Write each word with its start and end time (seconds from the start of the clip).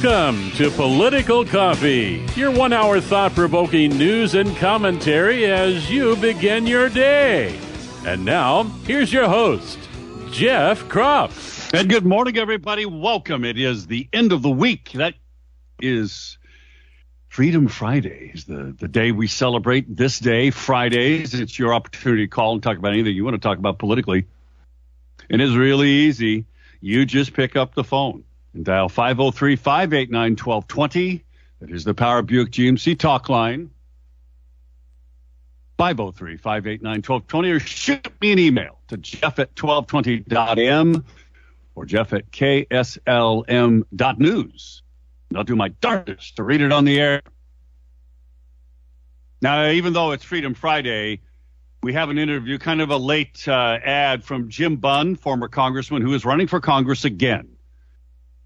Welcome 0.00 0.52
to 0.52 0.70
Political 0.70 1.46
Coffee, 1.46 2.24
your 2.36 2.52
one 2.52 2.72
hour 2.72 3.00
thought 3.00 3.34
provoking 3.34 3.98
news 3.98 4.36
and 4.36 4.56
commentary 4.56 5.44
as 5.46 5.90
you 5.90 6.14
begin 6.14 6.68
your 6.68 6.88
day. 6.88 7.58
And 8.06 8.24
now, 8.24 8.62
here's 8.86 9.12
your 9.12 9.28
host, 9.28 9.76
Jeff 10.30 10.84
Kropp. 10.84 11.74
And 11.74 11.88
good 11.88 12.06
morning, 12.06 12.38
everybody. 12.38 12.86
Welcome. 12.86 13.44
It 13.44 13.58
is 13.58 13.88
the 13.88 14.08
end 14.12 14.30
of 14.30 14.40
the 14.42 14.50
week. 14.50 14.92
That 14.92 15.14
is 15.80 16.38
Freedom 17.26 17.66
Fridays, 17.66 18.44
the, 18.44 18.76
the 18.78 18.86
day 18.86 19.10
we 19.10 19.26
celebrate 19.26 19.96
this 19.96 20.20
day, 20.20 20.50
Fridays. 20.50 21.34
It's 21.34 21.58
your 21.58 21.74
opportunity 21.74 22.26
to 22.26 22.30
call 22.30 22.52
and 22.52 22.62
talk 22.62 22.78
about 22.78 22.92
anything 22.92 23.16
you 23.16 23.24
want 23.24 23.34
to 23.34 23.40
talk 23.40 23.58
about 23.58 23.80
politically. 23.80 24.26
And 25.28 25.42
it's 25.42 25.54
really 25.54 25.90
easy. 25.90 26.44
You 26.80 27.04
just 27.04 27.32
pick 27.32 27.56
up 27.56 27.74
the 27.74 27.82
phone 27.82 28.22
and 28.58 28.64
dial 28.64 28.88
503 28.88 29.54
589 29.56 30.32
1220. 30.32 31.24
That 31.60 31.70
is 31.70 31.84
the 31.84 31.94
Power 31.94 32.22
Buick 32.22 32.50
GMC 32.50 32.98
talk 32.98 33.28
line. 33.28 33.70
503 35.78 36.36
589 36.38 36.90
1220 36.90 37.50
or 37.52 37.60
shoot 37.60 38.08
me 38.20 38.32
an 38.32 38.40
email 38.40 38.80
to 38.88 38.96
jeff 38.96 39.38
at 39.38 39.54
1220.m 39.54 41.04
or 41.76 41.86
jeff 41.86 42.12
at 42.12 42.28
kslm.news. 42.32 42.82
I'll 45.36 45.44
do 45.44 45.54
my 45.54 45.68
darndest 45.68 46.34
to 46.36 46.42
read 46.42 46.60
it 46.60 46.72
on 46.72 46.84
the 46.84 46.98
air. 46.98 47.22
Now, 49.40 49.70
even 49.70 49.92
though 49.92 50.10
it's 50.10 50.24
Freedom 50.24 50.54
Friday, 50.54 51.20
we 51.84 51.92
have 51.92 52.10
an 52.10 52.18
interview, 52.18 52.58
kind 52.58 52.80
of 52.80 52.90
a 52.90 52.96
late 52.96 53.46
uh, 53.46 53.78
ad 53.84 54.24
from 54.24 54.48
Jim 54.48 54.74
Bunn, 54.78 55.14
former 55.14 55.46
congressman 55.46 56.02
who 56.02 56.12
is 56.14 56.24
running 56.24 56.48
for 56.48 56.58
Congress 56.58 57.04
again. 57.04 57.57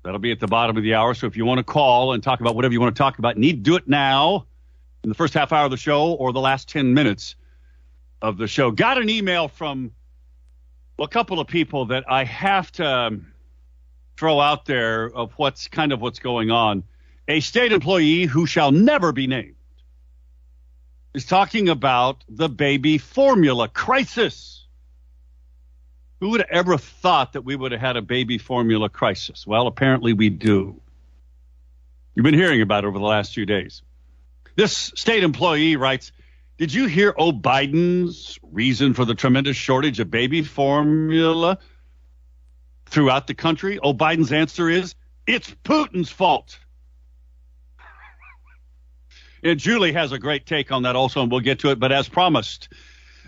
That'll 0.02 0.18
be 0.18 0.32
at 0.32 0.40
the 0.40 0.48
bottom 0.48 0.76
of 0.76 0.82
the 0.82 0.94
hour. 0.94 1.14
So 1.14 1.26
if 1.26 1.36
you 1.36 1.44
want 1.44 1.58
to 1.58 1.64
call 1.64 2.12
and 2.12 2.22
talk 2.22 2.40
about 2.40 2.56
whatever 2.56 2.72
you 2.72 2.80
want 2.80 2.94
to 2.94 2.98
talk 2.98 3.18
about, 3.18 3.36
need 3.36 3.64
to 3.64 3.70
do 3.70 3.76
it 3.76 3.86
now 3.86 4.46
in 5.04 5.08
the 5.08 5.14
first 5.14 5.34
half 5.34 5.52
hour 5.52 5.66
of 5.66 5.70
the 5.70 5.76
show 5.76 6.12
or 6.12 6.32
the 6.32 6.40
last 6.40 6.68
10 6.68 6.94
minutes 6.94 7.36
of 8.20 8.36
the 8.36 8.48
show. 8.48 8.70
Got 8.70 8.98
an 8.98 9.08
email 9.08 9.48
from 9.48 9.92
a 10.98 11.08
couple 11.08 11.40
of 11.40 11.46
people 11.46 11.86
that 11.86 12.04
I 12.08 12.24
have 12.24 12.70
to 12.72 12.86
um, 12.86 13.32
throw 14.16 14.40
out 14.40 14.64
there 14.66 15.04
of 15.04 15.32
what's 15.32 15.68
kind 15.68 15.92
of 15.92 16.00
what's 16.00 16.18
going 16.18 16.50
on. 16.50 16.84
A 17.28 17.40
state 17.40 17.72
employee 17.72 18.24
who 18.24 18.46
shall 18.46 18.72
never 18.72 19.12
be 19.12 19.26
named 19.26 19.56
is 21.14 21.24
talking 21.24 21.68
about 21.68 22.24
the 22.28 22.48
baby 22.48 22.98
formula 22.98 23.68
crisis. 23.68 24.61
Who 26.22 26.28
would 26.28 26.40
have 26.40 26.50
ever 26.52 26.78
thought 26.78 27.32
that 27.32 27.42
we 27.42 27.56
would 27.56 27.72
have 27.72 27.80
had 27.80 27.96
a 27.96 28.00
baby 28.00 28.38
formula 28.38 28.88
crisis? 28.88 29.44
Well, 29.44 29.66
apparently 29.66 30.12
we 30.12 30.30
do. 30.30 30.80
You've 32.14 32.22
been 32.22 32.32
hearing 32.32 32.62
about 32.62 32.84
it 32.84 32.86
over 32.86 33.00
the 33.00 33.04
last 33.04 33.34
few 33.34 33.44
days. 33.44 33.82
This 34.54 34.92
state 34.94 35.24
employee 35.24 35.74
writes, 35.74 36.12
Did 36.58 36.72
you 36.72 36.86
hear 36.86 37.12
O. 37.18 37.32
Biden's 37.32 38.38
reason 38.40 38.94
for 38.94 39.04
the 39.04 39.16
tremendous 39.16 39.56
shortage 39.56 39.98
of 39.98 40.12
baby 40.12 40.44
formula 40.44 41.58
throughout 42.86 43.26
the 43.26 43.34
country? 43.34 43.80
O. 43.80 43.92
Biden's 43.92 44.30
answer 44.30 44.70
is, 44.70 44.94
It's 45.26 45.52
Putin's 45.64 46.08
fault. 46.08 46.56
and 49.42 49.58
Julie 49.58 49.94
has 49.94 50.12
a 50.12 50.20
great 50.20 50.46
take 50.46 50.70
on 50.70 50.84
that 50.84 50.94
also, 50.94 51.20
and 51.20 51.32
we'll 51.32 51.40
get 51.40 51.58
to 51.58 51.72
it. 51.72 51.80
But 51.80 51.90
as 51.90 52.08
promised, 52.08 52.68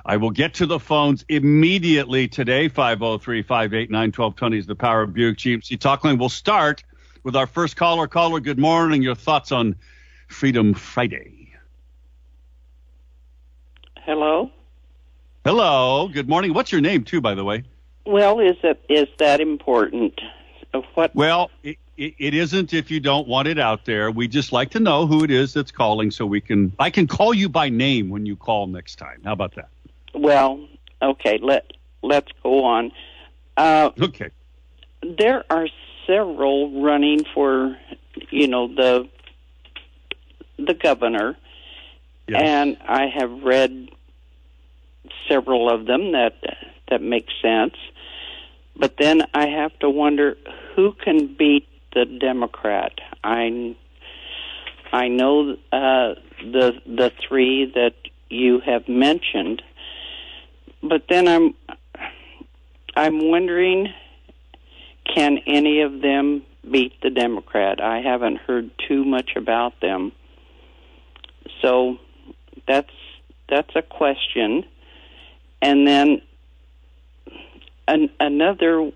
I 0.07 0.19
will 0.19 0.31
get 0.31 0.55
to 0.55 0.67
the 0.67 0.79
phones 0.79 1.25
immediately 1.29 2.29
today. 2.29 2.69
503 2.69 3.43
589 3.43 3.99
1220 4.09 4.59
is 4.59 4.67
the 4.67 4.75
Power 4.75 5.03
of 5.03 5.15
Buick 5.15 5.39
GMC 5.39 5.81
Talk 5.81 6.05
Line. 6.05 6.19
We'll 6.19 6.29
start 6.29 6.85
with 7.23 7.35
our 7.35 7.47
first 7.47 7.77
caller. 7.77 8.07
Caller, 8.07 8.41
good 8.41 8.59
morning. 8.59 9.01
Your 9.01 9.15
thoughts 9.15 9.51
on 9.51 9.77
Freedom 10.29 10.75
Friday? 10.75 11.55
Hello. 14.05 14.51
Hello. 15.43 16.09
Good 16.09 16.29
morning. 16.29 16.53
What's 16.53 16.71
your 16.71 16.83
name, 16.83 17.05
too, 17.05 17.23
by 17.23 17.35
the 17.35 17.45
way? 17.45 17.65
Well, 18.05 18.41
is 18.41 18.57
it 18.63 18.85
is 18.91 19.09
that 19.19 19.41
important? 19.41 20.21
What? 20.93 21.15
Well, 21.15 21.51
it, 21.63 21.79
it, 21.97 22.15
it 22.19 22.35
isn't 22.35 22.75
if 22.75 22.91
you 22.91 23.01
don't 23.01 23.27
want 23.27 23.49
it 23.49 23.59
out 23.59 23.87
there. 23.87 24.11
We 24.11 24.29
just 24.29 24.53
like 24.53 24.71
to 24.73 24.81
know 24.81 25.07
who 25.07 25.25
it 25.25 25.31
is 25.31 25.55
that's 25.55 25.71
calling, 25.71 26.11
so 26.11 26.27
we 26.27 26.43
can. 26.43 26.75
I 26.79 26.91
can 26.91 27.07
call 27.07 27.33
you 27.33 27.49
by 27.49 27.71
name 27.71 28.11
when 28.11 28.27
you 28.27 28.37
call 28.37 28.67
next 28.67 28.97
time. 28.97 29.23
How 29.25 29.33
about 29.33 29.55
that? 29.55 29.71
Well, 30.15 30.67
okay, 31.03 31.39
let 31.43 31.73
let's 32.03 32.31
go 32.43 32.65
on. 32.65 32.93
Uh, 33.57 33.91
okay. 34.01 34.31
There 35.03 35.45
are 35.51 35.69
several 36.07 36.83
running 36.83 37.25
for, 37.35 37.77
you 38.31 38.49
know, 38.49 38.69
the 38.69 39.09
the 40.59 40.75
governor, 40.75 41.37
Yes. 42.27 42.43
and 42.43 42.77
I 42.89 43.07
have 43.09 43.43
read 43.43 43.91
several 45.29 45.71
of 45.71 45.87
them 45.87 46.13
that 46.13 46.35
that 46.89 47.03
make 47.03 47.27
sense. 47.43 47.75
But 48.77 48.97
then 48.99 49.23
I 49.35 49.47
have 49.49 49.79
to 49.81 49.91
wonder 49.91 50.37
who 50.75 50.93
can 50.93 51.35
beat 51.35 51.69
the 51.95 52.05
Democrat. 52.07 52.93
I 53.23 53.77
I 54.93 55.09
know 55.09 55.53
uh, 55.73 56.15
the 56.41 56.81
the 56.87 57.13
three 57.27 57.71
that 57.75 57.95
you 58.31 58.61
have 58.61 58.89
mentioned, 58.89 59.63
but 60.89 61.05
then 61.09 61.27
I'm 61.27 61.55
I'm 62.97 63.29
wondering 63.29 63.93
can 65.15 65.39
any 65.47 65.83
of 65.83 66.01
them 66.01 66.43
beat 66.71 67.01
the 67.03 67.11
Democrat? 67.11 67.81
I 67.81 68.01
haven't 68.01 68.39
heard 68.39 68.71
too 68.89 69.05
much 69.05 69.33
about 69.37 69.81
them. 69.81 70.13
So 71.61 71.99
that's 72.67 72.91
that's 73.49 73.75
a 73.77 73.83
question. 73.83 74.65
And 75.61 75.87
then 75.87 76.23
an, 77.87 78.11
another 78.19 78.91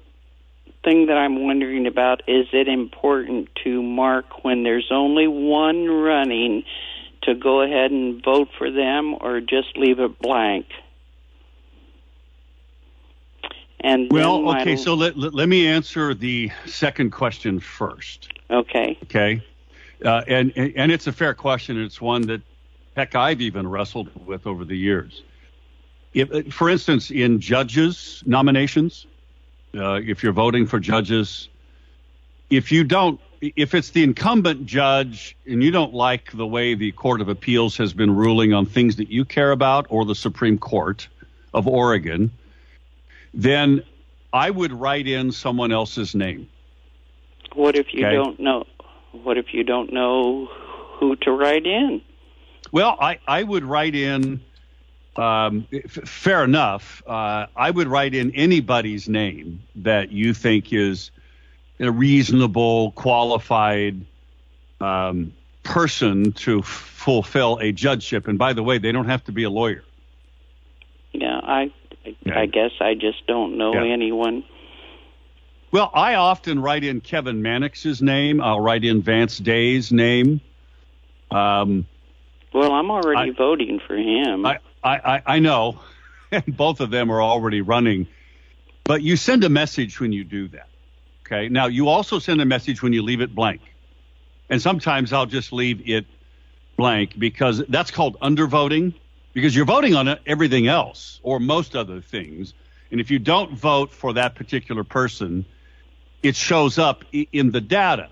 thing 0.85 1.07
that 1.07 1.17
I'm 1.17 1.45
wondering 1.45 1.87
about 1.87 2.23
is 2.27 2.47
it 2.53 2.69
important 2.69 3.49
to 3.65 3.83
mark 3.83 4.45
when 4.45 4.63
there's 4.63 4.89
only 4.91 5.27
one 5.29 5.87
running 5.87 6.65
to 7.23 7.35
go 7.35 7.63
ahead 7.63 7.91
and 7.91 8.23
vote 8.25 8.49
for 8.57 8.71
them 8.71 9.15
or 9.21 9.41
just 9.41 9.77
leave 9.77 9.99
it 9.99 10.19
blank? 10.19 10.67
And 13.81 14.11
Well, 14.11 14.49
okay, 14.57 14.77
so 14.77 14.95
let, 14.95 15.17
let, 15.17 15.35
let 15.35 15.49
me 15.49 15.67
answer 15.67 16.15
the 16.15 16.51
second 16.67 17.11
question 17.11 17.61
first. 17.61 18.33
okay, 18.51 18.99
Okay. 19.05 19.43
Uh, 20.05 20.23
and, 20.29 20.53
and 20.57 20.93
it's 20.93 21.07
a 21.07 21.13
fair 21.13 21.35
question. 21.35 21.83
It's 21.83 22.01
one 22.01 22.23
that, 22.23 22.41
heck, 22.97 23.15
I've 23.15 23.41
even 23.41 23.67
wrestled 23.67 24.11
with 24.27 24.47
over 24.47 24.65
the 24.65 24.77
years. 24.77 25.23
If, 26.15 26.53
for 26.55 26.71
instance, 26.71 27.11
in 27.11 27.41
judges' 27.41 28.23
nominations, 28.25 29.07
uh, 29.75 29.95
if 29.95 30.23
you're 30.23 30.33
voting 30.33 30.67
for 30.67 30.79
judges, 30.79 31.49
if 32.49 32.73
you 32.73 32.85
don't, 32.85 33.21
if 33.41 33.75
it's 33.75 33.91
the 33.91 34.03
incumbent 34.03 34.67
judge 34.67 35.37
and 35.47 35.63
you 35.63 35.71
don't 35.71 35.95
like 35.95 36.33
the 36.33 36.47
way 36.47 36.75
the 36.75 36.93
Court 36.93 37.21
of 37.21 37.29
Appeals 37.29 37.77
has 37.77 37.93
been 37.93 38.15
ruling 38.15 38.53
on 38.53 38.67
things 38.67 38.97
that 38.97 39.11
you 39.11 39.25
care 39.25 39.53
about 39.53 39.87
or 39.91 40.05
the 40.05 40.15
Supreme 40.15 40.59
Court 40.59 41.07
of 41.55 41.69
Oregon, 41.69 42.31
then 43.35 43.83
I 44.33 44.51
would 44.51 44.73
write 44.73 45.07
in 45.07 45.33
someone 45.33 45.73
else's 45.73 46.15
name. 46.15 46.49
what 47.55 47.77
if 47.77 47.93
you 47.95 48.07
Okay. 48.07 48.15
don't 48.15 48.39
know? 48.39 48.65
What 49.13 49.39
if 49.39 49.53
you 49.55 49.65
don't 49.65 49.93
know 49.93 50.47
who 50.99 51.17
to 51.17 51.31
write 51.33 51.67
in? 51.67 52.03
Well, 52.73 52.97
I, 53.01 53.19
I 53.27 53.43
would 53.43 53.65
write 53.65 53.95
in, 53.95 54.41
um, 55.17 55.67
f- 55.73 55.91
fair 56.09 56.45
enough. 56.45 57.03
Uh, 57.07 57.47
I 57.57 57.71
would 57.71 57.89
write 57.89 58.15
in 58.15 58.35
anybody's 58.35 59.09
name 59.09 59.63
that 59.77 60.13
you 60.13 60.35
think 60.35 60.73
is 60.73 61.11
a 61.81 61.91
reasonable, 61.91 62.93
qualified 62.93 64.05
um, 64.81 65.33
person 65.63 66.33
to 66.33 66.59
f- 66.61 66.67
fulfill 66.67 67.59
a 67.63 67.73
judgeship. 67.73 68.29
And 68.29 68.39
by 68.39 68.53
the 68.53 68.63
way, 68.63 68.77
they 68.79 68.93
don't 68.93 69.09
have 69.09 69.25
to 69.25 69.33
be 69.33 69.45
a 69.45 69.51
lawyer. 69.51 69.83
Yeah, 71.13 71.41
I 71.43 71.73
Yeah. 72.25 72.39
I 72.39 72.47
guess 72.47 72.71
I 72.81 72.95
just 72.95 73.27
don't 73.27 73.57
know 73.59 73.73
Yeah. 73.75 73.93
anyone. 73.93 74.45
Well, 75.71 75.91
I 75.93 76.15
often 76.15 76.61
write 76.61 76.83
in 76.85 77.01
Kevin 77.01 77.43
Mannix's 77.43 78.01
name. 78.01 78.41
I'll 78.41 78.61
write 78.61 78.85
in 78.85 79.03
Vance 79.03 79.37
Day's 79.39 79.93
name. 79.93 80.41
Um, 81.31 81.87
Well, 82.55 82.73
I'm 82.73 82.91
already 82.91 83.31
I- 83.33 83.35
voting 83.35 83.81
for 83.87 83.97
him. 83.97 84.47
I, 84.47 84.59
I, 84.83 84.97
I, 84.97 85.23
I 85.27 85.39
know, 85.41 85.81
both 86.49 86.81
of 86.81 86.91
them 86.91 87.11
are 87.11 87.21
already 87.23 87.61
running. 87.61 88.07
But 88.85 89.03
you 89.03 89.17
send 89.17 89.45
a 89.45 89.51
message 89.51 90.01
when 90.01 90.13
you 90.13 90.25
do 90.25 90.49
that. 90.49 90.69
Okay. 91.27 91.51
Now 91.51 91.67
you 91.67 91.89
also 91.89 92.19
send 92.19 92.41
a 92.41 92.47
message 92.47 92.83
when 92.83 92.95
you 92.95 93.03
leave 93.03 93.21
it 93.21 93.35
blank, 93.35 93.61
and 94.49 94.63
sometimes 94.63 95.13
I'll 95.13 95.27
just 95.27 95.53
leave 95.53 95.87
it 95.87 96.07
blank 96.79 97.19
because 97.19 97.63
that's 97.69 97.91
called 97.91 98.19
undervoting 98.21 98.95
because 99.39 99.55
you're 99.55 99.65
voting 99.65 99.95
on 99.95 100.19
everything 100.27 100.67
else 100.67 101.21
or 101.23 101.39
most 101.39 101.77
other 101.77 102.01
things, 102.01 102.55
and 102.91 103.01
if 103.01 103.09
you 103.13 103.21
don't 103.21 103.53
vote 103.53 103.93
for 103.93 104.15
that 104.15 104.35
particular 104.35 104.83
person, 104.83 105.45
it 106.25 106.35
shows 106.35 106.77
up 106.77 107.05
in 107.13 107.53
the 107.53 107.61
data. 107.61 108.09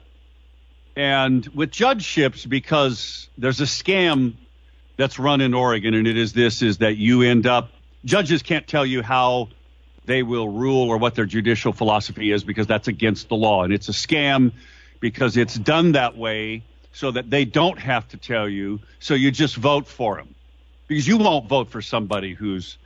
And 0.94 1.44
with 1.48 1.72
judgeships, 1.72 2.46
because 2.46 3.28
there's 3.36 3.60
a 3.60 3.64
scam 3.64 4.34
that's 4.96 5.18
run 5.18 5.40
in 5.40 5.52
Oregon, 5.52 5.94
and 5.94 6.06
it 6.06 6.16
is 6.16 6.32
this: 6.32 6.62
is 6.62 6.78
that 6.78 6.96
you 6.96 7.22
end 7.22 7.44
up 7.44 7.72
judges 8.04 8.44
can't 8.44 8.68
tell 8.68 8.86
you 8.86 9.02
how 9.02 9.48
they 10.04 10.22
will 10.22 10.48
rule 10.48 10.88
or 10.88 10.96
what 10.96 11.16
their 11.16 11.26
judicial 11.26 11.72
philosophy 11.72 12.30
is 12.30 12.44
because 12.44 12.68
that's 12.68 12.86
against 12.86 13.28
the 13.28 13.34
law, 13.34 13.64
and 13.64 13.72
it's 13.72 13.88
a 13.88 13.92
scam 13.92 14.52
because 15.00 15.36
it's 15.36 15.56
done 15.56 15.90
that 15.92 16.16
way 16.16 16.62
so 16.92 17.10
that 17.10 17.30
they 17.30 17.44
don't 17.44 17.80
have 17.80 18.06
to 18.10 18.16
tell 18.16 18.48
you. 18.48 18.78
So 19.00 19.14
you 19.14 19.32
just 19.32 19.56
vote 19.56 19.88
for 19.88 20.14
them 20.14 20.35
because 20.86 21.06
you 21.06 21.16
won't 21.16 21.48
vote 21.48 21.70
for 21.70 21.82
somebody 21.82 22.34
who's 22.34 22.78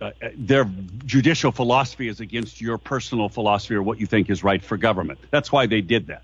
uh, 0.00 0.10
their 0.36 0.68
judicial 1.06 1.50
philosophy 1.50 2.08
is 2.08 2.20
against 2.20 2.60
your 2.60 2.76
personal 2.76 3.28
philosophy 3.28 3.74
or 3.74 3.82
what 3.82 3.98
you 3.98 4.06
think 4.06 4.28
is 4.28 4.44
right 4.44 4.62
for 4.62 4.76
government. 4.76 5.18
That's 5.30 5.50
why 5.50 5.66
they 5.66 5.80
did 5.80 6.08
that. 6.08 6.22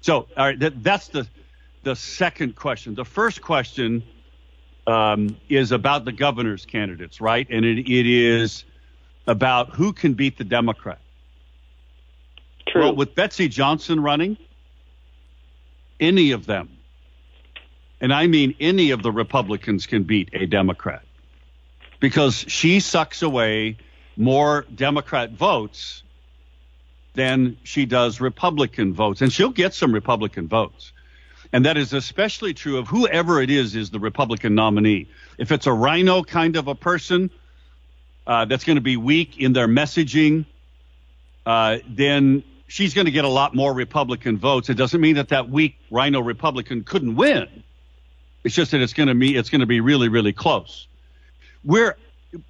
So, 0.00 0.26
all 0.36 0.46
right, 0.46 0.58
that, 0.58 0.82
that's 0.82 1.08
the 1.08 1.28
the 1.84 1.96
second 1.96 2.54
question. 2.56 2.94
The 2.94 3.04
first 3.04 3.42
question 3.42 4.02
um, 4.86 5.36
is 5.48 5.72
about 5.72 6.04
the 6.04 6.12
governor's 6.12 6.64
candidates, 6.64 7.20
right? 7.20 7.46
And 7.50 7.64
it, 7.64 7.78
it 7.78 8.06
is 8.06 8.64
about 9.26 9.70
who 9.70 9.92
can 9.92 10.14
beat 10.14 10.38
the 10.38 10.44
Democrat. 10.44 10.98
True. 12.68 12.82
Well, 12.82 12.94
with 12.96 13.14
Betsy 13.14 13.48
Johnson 13.48 14.00
running, 14.00 14.36
any 16.00 16.32
of 16.32 16.46
them, 16.46 16.71
and 18.02 18.12
I 18.12 18.26
mean 18.26 18.54
any 18.60 18.90
of 18.90 19.02
the 19.02 19.12
Republicans 19.12 19.86
can 19.86 20.02
beat 20.02 20.28
a 20.34 20.44
Democrat 20.44 21.02
because 22.00 22.34
she 22.48 22.80
sucks 22.80 23.22
away 23.22 23.78
more 24.16 24.66
Democrat 24.74 25.30
votes 25.30 26.02
than 27.14 27.56
she 27.62 27.86
does 27.86 28.20
Republican 28.20 28.92
votes. 28.92 29.22
And 29.22 29.32
she'll 29.32 29.50
get 29.50 29.72
some 29.72 29.94
Republican 29.94 30.48
votes. 30.48 30.92
And 31.52 31.64
that 31.66 31.76
is 31.76 31.92
especially 31.92 32.54
true 32.54 32.78
of 32.78 32.88
whoever 32.88 33.40
it 33.40 33.50
is 33.50 33.76
is 33.76 33.90
the 33.90 34.00
Republican 34.00 34.54
nominee. 34.54 35.08
If 35.38 35.52
it's 35.52 35.66
a 35.66 35.72
rhino 35.72 36.22
kind 36.22 36.56
of 36.56 36.66
a 36.66 36.74
person 36.74 37.30
uh, 38.26 38.46
that's 38.46 38.64
going 38.64 38.76
to 38.76 38.82
be 38.82 38.96
weak 38.96 39.38
in 39.38 39.52
their 39.52 39.68
messaging, 39.68 40.46
uh, 41.46 41.78
then 41.86 42.42
she's 42.66 42.94
going 42.94 43.04
to 43.04 43.10
get 43.12 43.24
a 43.24 43.28
lot 43.28 43.54
more 43.54 43.72
Republican 43.74 44.38
votes. 44.38 44.70
It 44.70 44.74
doesn't 44.74 45.00
mean 45.00 45.16
that 45.16 45.28
that 45.28 45.50
weak 45.50 45.76
rhino 45.90 46.20
Republican 46.20 46.82
couldn't 46.82 47.14
win. 47.14 47.62
It's 48.44 48.54
just 48.54 48.72
that 48.72 48.80
it's 48.80 48.92
going 48.92 49.08
to 49.08 49.14
be 49.14 49.36
it's 49.36 49.50
going 49.50 49.60
to 49.60 49.66
be 49.66 49.80
really 49.80 50.08
really 50.08 50.32
close. 50.32 50.88
We're 51.64 51.96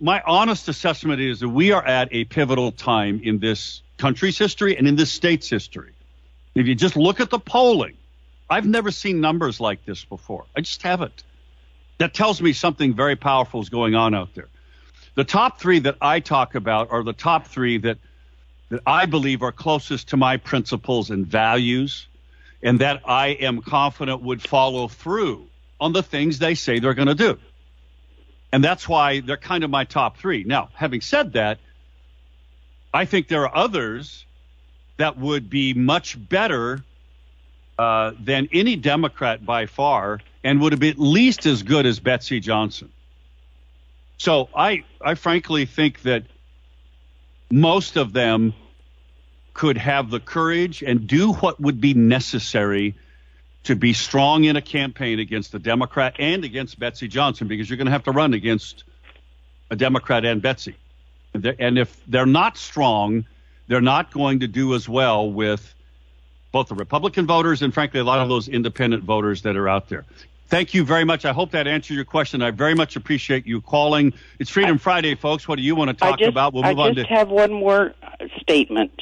my 0.00 0.22
honest 0.26 0.68
assessment 0.68 1.20
is 1.20 1.40
that 1.40 1.48
we 1.48 1.72
are 1.72 1.84
at 1.84 2.08
a 2.12 2.24
pivotal 2.24 2.72
time 2.72 3.20
in 3.22 3.38
this 3.38 3.82
country's 3.98 4.38
history 4.38 4.76
and 4.76 4.86
in 4.86 4.96
this 4.96 5.10
state's 5.10 5.48
history. 5.48 5.92
If 6.54 6.66
you 6.66 6.74
just 6.74 6.96
look 6.96 7.20
at 7.20 7.30
the 7.30 7.38
polling, 7.38 7.96
I've 8.48 8.66
never 8.66 8.90
seen 8.90 9.20
numbers 9.20 9.60
like 9.60 9.84
this 9.84 10.04
before. 10.04 10.44
I 10.56 10.60
just 10.60 10.82
haven't. 10.82 11.24
That 11.98 12.14
tells 12.14 12.40
me 12.40 12.52
something 12.52 12.94
very 12.94 13.16
powerful 13.16 13.60
is 13.60 13.68
going 13.68 13.94
on 13.94 14.14
out 14.14 14.34
there. 14.34 14.48
The 15.14 15.24
top 15.24 15.60
three 15.60 15.80
that 15.80 15.96
I 16.00 16.20
talk 16.20 16.54
about 16.54 16.90
are 16.90 17.02
the 17.02 17.12
top 17.12 17.46
three 17.46 17.78
that 17.78 17.98
that 18.70 18.80
I 18.86 19.04
believe 19.04 19.42
are 19.42 19.52
closest 19.52 20.08
to 20.08 20.16
my 20.16 20.38
principles 20.38 21.10
and 21.10 21.26
values, 21.26 22.06
and 22.62 22.78
that 22.78 23.02
I 23.04 23.28
am 23.28 23.60
confident 23.60 24.22
would 24.22 24.40
follow 24.40 24.88
through 24.88 25.46
on 25.82 25.92
the 25.92 26.02
things 26.02 26.38
they 26.38 26.54
say 26.54 26.78
they're 26.78 26.94
going 26.94 27.08
to 27.08 27.14
do. 27.14 27.38
And 28.52 28.62
that's 28.62 28.88
why 28.88 29.20
they're 29.20 29.36
kind 29.36 29.64
of 29.64 29.70
my 29.70 29.84
top 29.84 30.16
three. 30.16 30.44
Now, 30.44 30.68
having 30.74 31.00
said 31.00 31.32
that, 31.32 31.58
I 32.94 33.04
think 33.04 33.26
there 33.26 33.42
are 33.48 33.56
others 33.56 34.24
that 34.98 35.18
would 35.18 35.50
be 35.50 35.74
much 35.74 36.16
better 36.28 36.84
uh, 37.78 38.12
than 38.20 38.48
any 38.52 38.76
Democrat 38.76 39.44
by 39.44 39.66
far 39.66 40.20
and 40.44 40.60
would 40.60 40.72
have 40.72 40.80
been 40.80 40.90
at 40.90 40.98
least 41.00 41.46
as 41.46 41.64
good 41.64 41.84
as 41.84 41.98
Betsy 41.98 42.38
Johnson. 42.38 42.90
So 44.18 44.48
I, 44.54 44.84
I 45.00 45.14
frankly 45.16 45.66
think 45.66 46.02
that 46.02 46.24
most 47.50 47.96
of 47.96 48.12
them 48.12 48.54
could 49.52 49.78
have 49.78 50.10
the 50.10 50.20
courage 50.20 50.82
and 50.82 51.08
do 51.08 51.32
what 51.32 51.58
would 51.60 51.80
be 51.80 51.94
necessary 51.94 52.94
to 53.64 53.76
be 53.76 53.92
strong 53.92 54.44
in 54.44 54.56
a 54.56 54.62
campaign 54.62 55.20
against 55.20 55.52
the 55.52 55.58
Democrat 55.58 56.16
and 56.18 56.44
against 56.44 56.78
Betsy 56.78 57.08
Johnson 57.08 57.48
because 57.48 57.70
you're 57.70 57.76
going 57.76 57.86
to 57.86 57.92
have 57.92 58.04
to 58.04 58.12
run 58.12 58.34
against 58.34 58.84
a 59.70 59.76
Democrat 59.76 60.24
and 60.24 60.42
Betsy. 60.42 60.76
And 61.34 61.78
if 61.78 61.98
they're 62.06 62.26
not 62.26 62.58
strong, 62.58 63.24
they're 63.68 63.80
not 63.80 64.10
going 64.12 64.40
to 64.40 64.48
do 64.48 64.74
as 64.74 64.88
well 64.88 65.30
with 65.30 65.74
both 66.50 66.68
the 66.68 66.74
Republican 66.74 67.26
voters 67.26 67.62
and, 67.62 67.72
frankly, 67.72 68.00
a 68.00 68.04
lot 68.04 68.18
of 68.18 68.28
those 68.28 68.48
independent 68.48 69.04
voters 69.04 69.42
that 69.42 69.56
are 69.56 69.68
out 69.68 69.88
there. 69.88 70.04
Thank 70.48 70.74
you 70.74 70.84
very 70.84 71.04
much. 71.04 71.24
I 71.24 71.32
hope 71.32 71.52
that 71.52 71.66
answered 71.66 71.94
your 71.94 72.04
question. 72.04 72.42
I 72.42 72.50
very 72.50 72.74
much 72.74 72.96
appreciate 72.96 73.46
you 73.46 73.62
calling. 73.62 74.12
It's 74.38 74.50
Freedom 74.50 74.74
I, 74.74 74.78
Friday, 74.78 75.14
folks. 75.14 75.48
What 75.48 75.56
do 75.56 75.62
you 75.62 75.74
want 75.74 75.88
to 75.88 75.94
talk 75.94 76.18
just, 76.18 76.28
about? 76.28 76.52
We'll 76.52 76.64
move 76.64 76.78
I 76.78 76.82
on 76.82 76.94
to. 76.96 77.00
I 77.00 77.04
just 77.04 77.08
have 77.08 77.30
one 77.30 77.52
more 77.54 77.94
uh, 78.02 78.26
statement. 78.38 79.00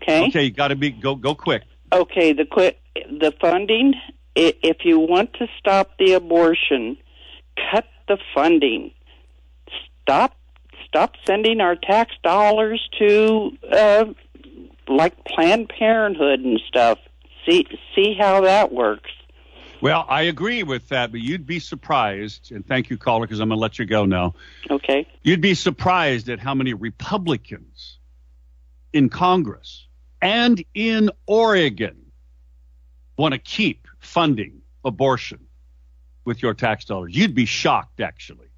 Okay. 0.00 0.28
Okay, 0.28 0.44
you 0.44 0.50
got 0.52 0.68
to 0.68 0.76
be 0.76 0.90
go 0.90 1.16
go 1.16 1.34
quick. 1.34 1.64
Okay, 1.92 2.32
the 2.32 2.44
quick 2.44 2.80
the 2.94 3.32
funding. 3.40 3.94
If 4.34 4.78
you 4.84 4.98
want 4.98 5.34
to 5.34 5.46
stop 5.58 5.98
the 5.98 6.12
abortion, 6.12 6.96
cut 7.70 7.84
the 8.08 8.18
funding. 8.34 8.92
Stop 10.02 10.36
stop 10.86 11.14
sending 11.26 11.60
our 11.60 11.76
tax 11.76 12.14
dollars 12.22 12.88
to 12.98 13.56
uh, 13.70 14.04
like 14.88 15.24
Planned 15.24 15.68
Parenthood 15.68 16.40
and 16.40 16.60
stuff. 16.66 16.98
See 17.46 17.66
see 17.94 18.14
how 18.18 18.42
that 18.42 18.72
works. 18.72 19.10
Well, 19.80 20.06
I 20.08 20.22
agree 20.22 20.62
with 20.62 20.90
that, 20.90 21.10
but 21.10 21.20
you'd 21.20 21.44
be 21.44 21.58
surprised, 21.58 22.52
and 22.52 22.64
thank 22.64 22.88
you, 22.88 22.96
caller, 22.96 23.26
because 23.26 23.40
I'm 23.40 23.48
going 23.48 23.58
to 23.58 23.60
let 23.60 23.80
you 23.80 23.84
go 23.84 24.04
now. 24.04 24.34
Okay. 24.70 25.08
You'd 25.22 25.40
be 25.40 25.54
surprised 25.54 26.28
at 26.28 26.38
how 26.38 26.54
many 26.54 26.72
Republicans 26.72 27.98
in 28.92 29.08
Congress 29.08 29.88
and 30.20 30.64
in 30.72 31.10
Oregon 31.26 32.01
want 33.16 33.32
to 33.32 33.38
keep 33.38 33.86
funding 33.98 34.62
abortion 34.84 35.46
with 36.24 36.42
your 36.42 36.54
tax 36.54 36.84
dollars. 36.84 37.14
You'd 37.14 37.34
be 37.34 37.46
shocked, 37.46 38.00
actually, 38.00 38.48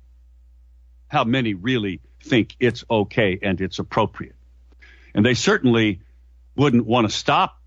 how 1.09 1.25
many 1.25 1.55
really 1.55 2.01
think 2.23 2.57
it's 2.61 2.85
okay 2.91 3.39
and 3.43 3.61
it's 3.61 3.79
appropriate. 3.79 4.37
And 5.15 5.25
they 5.25 5.35
certainly 5.35 6.01
wouldn't 6.57 6.87
want 6.87 7.09
to 7.09 7.15
stop, 7.15 7.61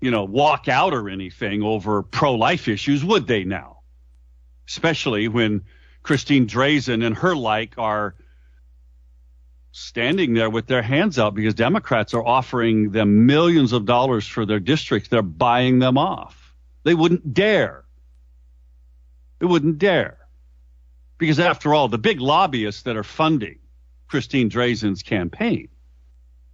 you 0.00 0.10
know, 0.10 0.24
walk 0.24 0.68
out 0.68 0.94
or 0.94 1.08
anything 1.08 1.62
over 1.62 2.02
pro 2.02 2.34
life 2.34 2.68
issues, 2.68 3.04
would 3.04 3.26
they 3.26 3.44
now? 3.44 3.78
Especially 4.66 5.28
when 5.28 5.64
Christine 6.02 6.46
Drazan 6.46 7.04
and 7.04 7.16
her 7.16 7.34
like 7.34 7.74
are 7.78 8.14
standing 9.72 10.34
there 10.34 10.50
with 10.50 10.66
their 10.66 10.82
hands 10.82 11.18
out 11.18 11.34
because 11.34 11.54
Democrats 11.54 12.14
are 12.14 12.24
offering 12.24 12.90
them 12.90 13.26
millions 13.26 13.72
of 13.72 13.84
dollars 13.84 14.26
for 14.26 14.46
their 14.46 14.60
districts. 14.60 15.08
They're 15.08 15.22
buying 15.22 15.78
them 15.78 15.98
off. 15.98 16.54
They 16.84 16.94
wouldn't 16.94 17.34
dare. 17.34 17.84
They 19.38 19.46
wouldn't 19.46 19.78
dare. 19.78 20.18
Because 21.18 21.40
after 21.40 21.74
all, 21.74 21.88
the 21.88 21.98
big 21.98 22.20
lobbyists 22.20 22.82
that 22.82 22.96
are 22.96 23.04
funding 23.04 23.58
Christine 24.08 24.50
Drazan's 24.50 25.02
campaign, 25.02 25.68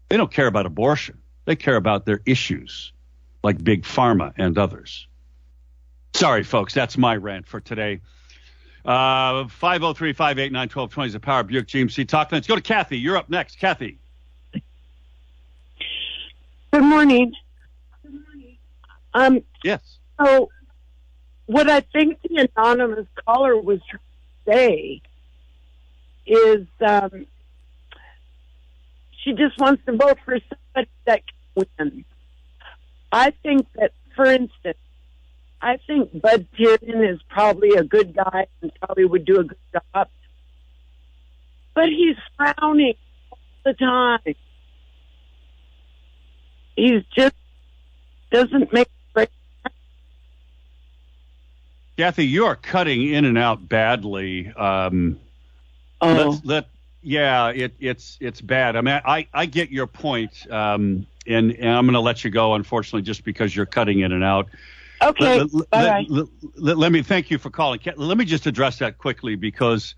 they 0.09 0.17
don't 0.17 0.33
care 0.33 0.47
about 0.47 0.67
abortion. 0.67 1.19
They 1.45 1.57
care 1.57 1.77
about 1.77 2.07
their 2.07 2.21
issues, 2.25 2.93
like 3.43 3.63
Big 3.63 3.83
Pharma 3.83 4.33
and 4.37 4.57
others. 4.57 5.07
Sorry, 6.15 6.43
folks, 6.43 6.73
that's 6.73 6.97
my 6.97 7.17
rant 7.17 7.47
for 7.47 7.61
today. 7.61 8.01
Uh, 8.85 9.49
503 9.49 10.13
589 10.13 10.61
1220 10.61 11.07
is 11.07 11.13
the 11.15 11.21
Power 11.21 11.43
Buick 11.43 11.67
GMC 11.67 12.07
talk. 12.07 12.31
Let's 12.31 12.47
go 12.47 12.55
to 12.55 12.61
Kathy. 12.61 12.99
You're 12.99 13.17
up 13.17 13.31
next. 13.31 13.59
Kathy. 13.59 13.99
Good 14.53 14.63
morning. 16.83 17.33
Good 18.03 18.13
morning. 18.13 18.59
Um, 19.15 19.43
yes. 19.63 19.81
So, 20.21 20.51
what 21.47 21.71
I 21.71 21.81
think 21.81 22.19
the 22.23 22.47
anonymous 22.57 23.07
caller 23.27 23.57
was 23.57 23.81
trying 23.89 24.01
to 24.47 24.53
say 24.53 25.01
is 26.27 26.67
um, 26.87 27.27
she 29.23 29.33
just 29.33 29.59
wants 29.59 29.83
to 29.87 29.97
vote 29.97 30.19
for 30.27 30.39
somebody 30.39 30.91
that 31.07 31.23
can 31.57 31.67
win. 31.79 32.05
I 33.13 33.31
think 33.43 33.67
that, 33.77 33.93
for 34.15 34.27
instance, 34.27 34.77
I 35.65 35.79
think 35.87 36.21
Bud 36.21 36.47
Tiernan 36.55 37.03
is 37.05 37.21
probably 37.31 37.71
a 37.71 37.83
good 37.83 38.15
guy 38.15 38.49
and 38.61 38.71
probably 38.83 39.07
would 39.07 39.25
do 39.25 39.41
a 39.41 39.45
good 39.45 39.57
job. 39.73 40.09
But 41.75 41.89
he's 41.89 42.17
frowning 42.37 42.97
all 43.31 43.39
the 43.65 43.73
time. 43.73 44.35
He's 46.77 47.03
just 47.17 47.35
doesn't 48.31 48.75
make 48.75 48.91
great. 49.15 49.31
Kathy, 51.97 52.27
you 52.27 52.45
are 52.45 52.57
cutting 52.57 53.09
in 53.09 53.25
and 53.25 53.39
out 53.39 53.67
badly. 53.67 54.53
Um, 54.53 55.19
oh. 56.03 56.13
Let's 56.13 56.45
let 56.45 56.69
yeah, 57.01 57.49
it, 57.49 57.73
it's 57.81 58.19
it's 58.21 58.43
bad. 58.43 58.77
I 58.77 58.83
mean, 58.83 59.01
I, 59.03 59.29
I 59.33 59.47
get 59.47 59.71
your 59.71 59.87
point, 59.87 60.47
um, 60.51 61.07
and, 61.27 61.53
and 61.53 61.71
I'm 61.71 61.87
going 61.87 61.95
to 61.95 62.01
let 62.01 62.23
you 62.23 62.31
go, 62.31 62.55
unfortunately, 62.55 63.03
just 63.03 63.25
because 63.25 63.57
you're 63.57 63.67
cutting 63.67 64.01
in 64.01 64.13
and 64.13 64.25
out. 64.25 64.49
Okay. 65.03 65.41
Let, 65.41 65.55
let, 65.55 65.71
bye 65.71 66.07
let, 66.09 66.27
let, 66.57 66.79
let 66.79 66.93
me 66.93 67.03
thank 67.03 67.31
you 67.31 67.39
for 67.39 67.51
calling. 67.51 67.81
Let 67.97 68.17
me 68.17 68.25
just 68.25 68.47
address 68.47 68.79
that 68.79 68.99
quickly 68.99 69.37
because 69.37 69.95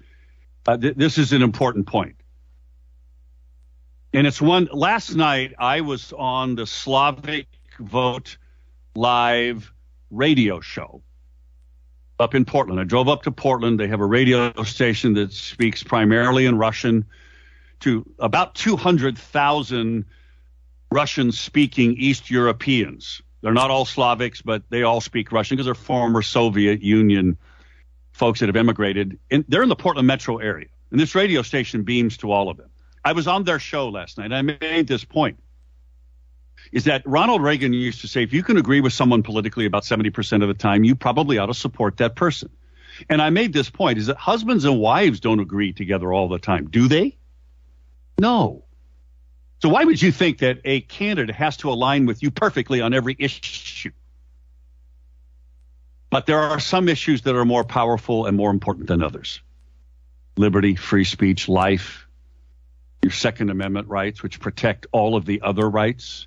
uh, 0.66 0.76
th- 0.76 0.96
this 0.96 1.18
is 1.18 1.32
an 1.32 1.42
important 1.42 1.86
point. 1.86 2.16
And 4.12 4.26
it's 4.26 4.40
one. 4.40 4.68
Last 4.72 5.14
night 5.14 5.54
I 5.58 5.82
was 5.82 6.12
on 6.12 6.54
the 6.54 6.66
Slavic 6.66 7.46
Vote 7.78 8.38
live 8.94 9.72
radio 10.10 10.60
show 10.60 11.02
up 12.18 12.34
in 12.34 12.44
Portland. 12.44 12.80
I 12.80 12.84
drove 12.84 13.08
up 13.08 13.22
to 13.24 13.30
Portland. 13.30 13.78
They 13.78 13.88
have 13.88 14.00
a 14.00 14.06
radio 14.06 14.52
station 14.62 15.14
that 15.14 15.32
speaks 15.32 15.82
primarily 15.82 16.46
in 16.46 16.56
Russian 16.56 17.04
to 17.80 18.06
about 18.18 18.54
200,000 18.54 20.04
Russian 20.90 21.32
speaking 21.32 21.94
East 21.98 22.30
Europeans. 22.30 23.20
They're 23.46 23.54
not 23.54 23.70
all 23.70 23.86
Slavics, 23.86 24.42
but 24.44 24.64
they 24.70 24.82
all 24.82 25.00
speak 25.00 25.30
Russian 25.30 25.56
because 25.56 25.66
they're 25.66 25.76
former 25.76 26.20
Soviet 26.20 26.82
Union 26.82 27.38
folks 28.10 28.40
that 28.40 28.48
have 28.48 28.56
immigrated. 28.56 29.20
And 29.30 29.44
they're 29.46 29.62
in 29.62 29.68
the 29.68 29.76
Portland 29.76 30.08
metro 30.08 30.38
area. 30.38 30.66
And 30.90 30.98
this 30.98 31.14
radio 31.14 31.42
station 31.42 31.84
beams 31.84 32.16
to 32.16 32.32
all 32.32 32.48
of 32.48 32.56
them. 32.56 32.70
I 33.04 33.12
was 33.12 33.28
on 33.28 33.44
their 33.44 33.60
show 33.60 33.88
last 33.88 34.18
night. 34.18 34.32
I 34.32 34.42
made 34.42 34.88
this 34.88 35.04
point 35.04 35.38
is 36.72 36.86
that 36.86 37.02
Ronald 37.06 37.40
Reagan 37.40 37.72
used 37.72 38.00
to 38.00 38.08
say, 38.08 38.24
if 38.24 38.32
you 38.32 38.42
can 38.42 38.56
agree 38.56 38.80
with 38.80 38.92
someone 38.92 39.22
politically 39.22 39.64
about 39.64 39.84
70% 39.84 40.42
of 40.42 40.48
the 40.48 40.54
time, 40.54 40.82
you 40.82 40.96
probably 40.96 41.38
ought 41.38 41.46
to 41.46 41.54
support 41.54 41.98
that 41.98 42.16
person. 42.16 42.50
And 43.08 43.22
I 43.22 43.30
made 43.30 43.52
this 43.52 43.70
point 43.70 43.98
is 43.98 44.06
that 44.06 44.16
husbands 44.16 44.64
and 44.64 44.80
wives 44.80 45.20
don't 45.20 45.38
agree 45.38 45.72
together 45.72 46.12
all 46.12 46.28
the 46.28 46.40
time, 46.40 46.68
do 46.68 46.88
they? 46.88 47.16
No. 48.18 48.64
So 49.62 49.68
why 49.70 49.84
would 49.84 50.00
you 50.00 50.12
think 50.12 50.38
that 50.38 50.60
a 50.64 50.82
candidate 50.82 51.34
has 51.34 51.56
to 51.58 51.70
align 51.70 52.06
with 52.06 52.22
you 52.22 52.30
perfectly 52.30 52.80
on 52.80 52.92
every 52.92 53.16
issue? 53.18 53.90
But 56.10 56.26
there 56.26 56.38
are 56.38 56.60
some 56.60 56.88
issues 56.88 57.22
that 57.22 57.34
are 57.34 57.44
more 57.44 57.64
powerful 57.64 58.26
and 58.26 58.36
more 58.36 58.50
important 58.50 58.86
than 58.86 59.02
others. 59.02 59.40
Liberty, 60.36 60.76
free 60.76 61.04
speech, 61.04 61.48
life, 61.48 62.06
your 63.02 63.12
Second 63.12 63.50
Amendment 63.50 63.88
rights, 63.88 64.22
which 64.22 64.40
protect 64.40 64.86
all 64.92 65.16
of 65.16 65.24
the 65.24 65.40
other 65.42 65.68
rights. 65.68 66.26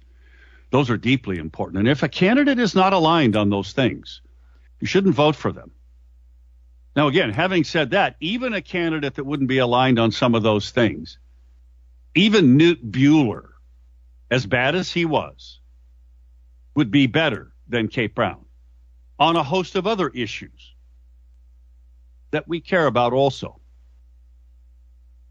Those 0.71 0.89
are 0.89 0.97
deeply 0.97 1.37
important. 1.37 1.79
And 1.79 1.87
if 1.87 2.03
a 2.03 2.09
candidate 2.09 2.59
is 2.59 2.75
not 2.75 2.93
aligned 2.93 3.35
on 3.35 3.49
those 3.49 3.73
things, 3.73 4.21
you 4.79 4.87
shouldn't 4.87 5.15
vote 5.15 5.35
for 5.35 5.51
them. 5.51 5.71
Now, 6.95 7.07
again, 7.07 7.31
having 7.31 7.63
said 7.63 7.91
that, 7.91 8.15
even 8.19 8.53
a 8.53 8.61
candidate 8.61 9.15
that 9.15 9.25
wouldn't 9.25 9.49
be 9.49 9.59
aligned 9.59 9.99
on 9.99 10.11
some 10.11 10.35
of 10.35 10.43
those 10.43 10.71
things, 10.71 11.17
even 12.15 12.57
Knute 12.57 12.91
Buehler, 12.91 13.49
as 14.31 14.45
bad 14.45 14.75
as 14.75 14.91
he 14.91 15.05
was, 15.05 15.59
would 16.75 16.91
be 16.91 17.07
better 17.07 17.51
than 17.67 17.87
Kate 17.87 18.13
Brown 18.13 18.45
on 19.17 19.35
a 19.35 19.43
host 19.43 19.75
of 19.75 19.85
other 19.85 20.09
issues 20.09 20.73
that 22.31 22.47
we 22.47 22.61
care 22.61 22.85
about 22.85 23.13
also. 23.13 23.59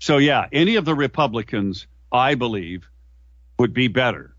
So, 0.01 0.19
yeah, 0.19 0.47
any 0.53 0.77
of 0.77 0.85
the 0.85 0.95
Republicans, 0.95 1.87
I 2.13 2.35
believe, 2.35 2.89
would 3.59 3.73
be 3.73 3.89
better 3.89 4.35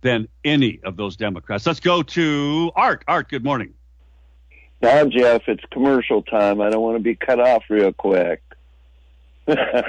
than 0.00 0.28
any 0.44 0.80
of 0.84 0.96
those 0.96 1.16
Democrats. 1.16 1.66
Let's 1.66 1.80
go 1.80 2.02
to 2.02 2.72
Art. 2.74 3.04
Art, 3.06 3.28
good 3.28 3.44
morning. 3.44 3.74
Now, 4.82 5.04
Jeff, 5.06 5.42
it's 5.48 5.64
commercial 5.70 6.22
time. 6.22 6.60
I 6.60 6.70
don't 6.70 6.82
want 6.82 6.96
to 6.96 7.02
be 7.02 7.14
cut 7.14 7.40
off 7.40 7.64
real 7.68 7.92
quick. 7.92 8.42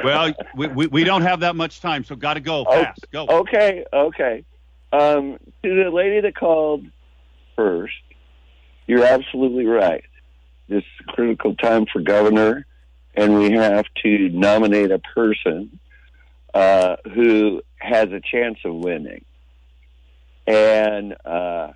Well, 0.03 0.33
we, 0.55 0.67
we, 0.67 0.87
we, 0.87 1.03
don't 1.03 1.23
have 1.23 1.39
that 1.39 1.55
much 1.55 1.81
time, 1.81 2.03
so 2.03 2.15
got 2.15 2.35
to 2.35 2.39
go 2.39 2.63
fast. 2.65 3.05
Go. 3.11 3.25
Okay, 3.27 3.85
okay. 3.91 4.43
Um, 4.91 5.37
to 5.63 5.83
the 5.83 5.89
lady 5.89 6.21
that 6.21 6.35
called 6.35 6.85
first, 7.55 7.93
you're 8.85 9.03
absolutely 9.03 9.65
right. 9.65 10.03
This 10.69 10.83
is 10.83 11.05
a 11.07 11.11
critical 11.11 11.55
time 11.55 11.85
for 11.91 12.01
governor, 12.01 12.65
and 13.15 13.37
we 13.39 13.51
have 13.51 13.85
to 14.03 14.29
nominate 14.29 14.91
a 14.91 14.99
person 14.99 15.79
uh, 16.53 16.97
who 17.13 17.61
has 17.77 18.09
a 18.11 18.21
chance 18.21 18.59
of 18.63 18.75
winning. 18.75 19.25
And 20.45 21.15
uh, 21.25 21.73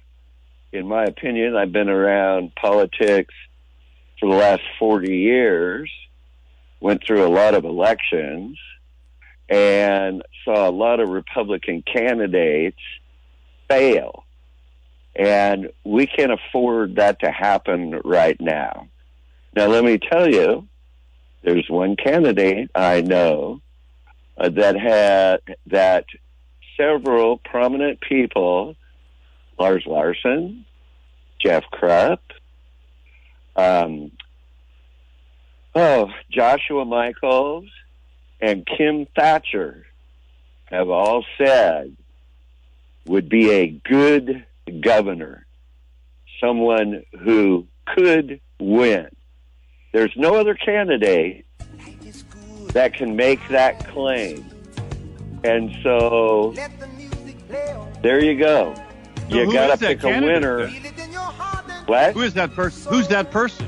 in 0.72 0.88
my 0.88 1.06
opinion, 1.06 1.56
I've 1.56 1.72
been 1.72 1.90
around 1.90 2.54
politics 2.56 3.34
for 4.20 4.30
the 4.30 4.36
last 4.36 4.62
40 4.80 5.16
years, 5.16 5.92
went 6.82 7.02
through 7.06 7.26
a 7.26 7.30
lot 7.30 7.54
of 7.54 7.64
elections, 7.64 8.58
and 9.48 10.24
saw 10.44 10.68
a 10.68 10.72
lot 10.72 11.00
of 11.00 11.10
Republican 11.10 11.84
candidates 11.84 12.82
fail. 13.70 14.26
And 15.16 15.72
we 15.84 16.08
can't 16.08 16.32
afford 16.32 16.96
that 16.96 17.20
to 17.22 17.32
happen 17.32 18.02
right 18.04 18.40
now. 18.40 18.88
Now, 19.56 19.68
let 19.68 19.84
me 19.84 19.98
tell 19.98 20.30
you, 20.30 20.68
there's 21.44 21.70
one 21.70 21.96
candidate 21.96 22.72
I 22.74 23.02
know 23.02 23.62
uh, 24.38 24.50
that 24.50 24.80
had 24.80 25.42
that 25.68 26.06
several 26.78 27.38
prominent 27.38 28.00
people 28.00 28.76
Lars 29.62 29.84
Larson, 29.86 30.66
Jeff 31.40 31.64
Kropp, 31.72 32.20
um, 33.56 34.12
oh, 35.76 36.10
Joshua 36.32 36.86
Michaels, 36.86 37.66
and 38.40 38.66
Kim 38.66 39.08
Thatcher 39.16 39.86
have 40.66 40.90
all 40.90 41.26
said 41.38 41.96
would 43.06 43.30
be 43.30 43.52
a 43.52 43.68
good 43.68 44.46
governor, 44.82 45.46
someone 46.40 47.04
who 47.24 47.68
could 47.86 48.40
win. 48.60 49.08
There's 49.92 50.14
no 50.16 50.36
other 50.36 50.56
candidate 50.56 51.46
that 52.74 52.94
can 52.94 53.16
make 53.16 53.46
that 53.50 53.88
claim. 53.90 54.46
And 55.44 55.76
so 55.84 56.54
there 58.02 58.24
you 58.24 58.40
go. 58.40 58.76
You 59.30 59.52
got 59.52 59.78
to 59.78 59.86
pick 59.86 60.04
a 60.04 60.22
winner. 60.22 60.68
Then? 60.68 60.94
What? 61.86 62.14
Who 62.14 62.22
is 62.22 62.34
that 62.36 62.54
person? 62.54 62.94
Who's 62.94 63.08
that 63.10 63.32
person? 63.32 63.68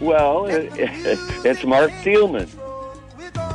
Well, 0.00 0.46
it's 0.48 1.64
Marc 1.64 1.90
Thielman. 2.02 2.48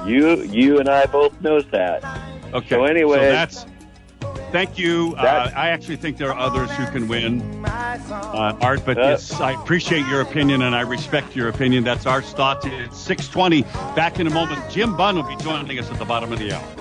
You, 0.07 0.41
you, 0.43 0.79
and 0.79 0.89
I 0.89 1.05
both 1.05 1.39
knows 1.41 1.65
that. 1.71 2.03
Okay. 2.53 2.69
So 2.69 2.85
anyway, 2.85 3.17
so 3.17 3.31
that's. 3.31 3.65
Thank 4.51 4.77
you. 4.77 5.15
Uh, 5.17 5.49
I 5.55 5.69
actually 5.69 5.95
think 5.95 6.17
there 6.17 6.29
are 6.29 6.37
others 6.37 6.69
who 6.71 6.85
can 6.87 7.07
win, 7.07 7.63
uh, 7.65 8.57
Art. 8.59 8.81
But 8.85 8.97
Uh, 8.97 9.01
yes, 9.01 9.31
I 9.39 9.51
appreciate 9.53 10.05
your 10.07 10.19
opinion 10.21 10.63
and 10.63 10.75
I 10.75 10.81
respect 10.81 11.37
your 11.37 11.47
opinion. 11.47 11.85
That's 11.85 12.05
Art's 12.05 12.31
thoughts. 12.33 12.65
It's 12.65 12.97
six 12.97 13.29
twenty. 13.29 13.61
Back 13.95 14.19
in 14.19 14.27
a 14.27 14.29
moment. 14.29 14.69
Jim 14.69 14.97
Bunn 14.97 15.15
will 15.15 15.23
be 15.23 15.37
joining 15.37 15.79
us 15.79 15.89
at 15.89 15.97
the 15.99 16.05
bottom 16.05 16.33
of 16.33 16.39
the 16.39 16.51
hour. 16.53 16.80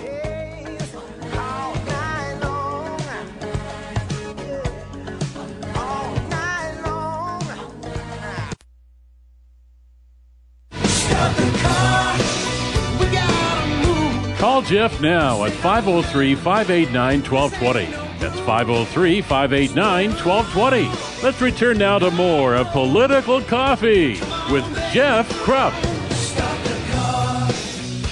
Jeff 14.70 15.00
now 15.00 15.42
at 15.42 15.50
503 15.50 16.36
589 16.36 17.22
1220. 17.28 17.90
That's 18.20 18.38
503 18.38 19.20
589 19.20 20.10
1220. 20.10 21.24
Let's 21.24 21.40
return 21.40 21.76
now 21.76 21.98
to 21.98 22.12
more 22.12 22.54
of 22.54 22.68
Political 22.68 23.42
Coffee 23.42 24.10
with 24.52 24.64
Jeff 24.92 25.28
Kropp. 25.42 25.74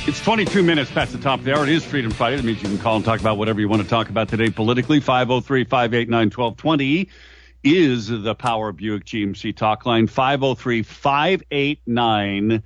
It's 0.09 0.21
22 0.21 0.65
minutes 0.65 0.91
past 0.91 1.13
the 1.13 1.19
top 1.19 1.39
of 1.39 1.45
the 1.45 1.55
hour. 1.55 1.63
It 1.63 1.69
is 1.69 1.85
Freedom 1.85 2.11
Friday. 2.11 2.39
That 2.39 2.45
means 2.45 2.61
you 2.61 2.69
can 2.69 2.79
call 2.79 2.97
and 2.97 3.05
talk 3.05 3.21
about 3.21 3.39
whatever 3.39 3.61
you 3.61 3.69
want 3.69 3.83
to 3.83 3.89
talk 3.89 4.09
about 4.09 4.29
today 4.29 4.51
politically. 4.51 4.99
503 4.99 5.63
589 5.63 6.19
1220 6.31 7.09
is 7.63 8.09
the 8.09 8.35
Power 8.35 8.73
Buick 8.73 9.05
GMC 9.05 9.57
talk 9.57 9.87
line. 9.87 10.09
503 10.09 10.83
589 10.83 12.49
1220. 12.49 12.65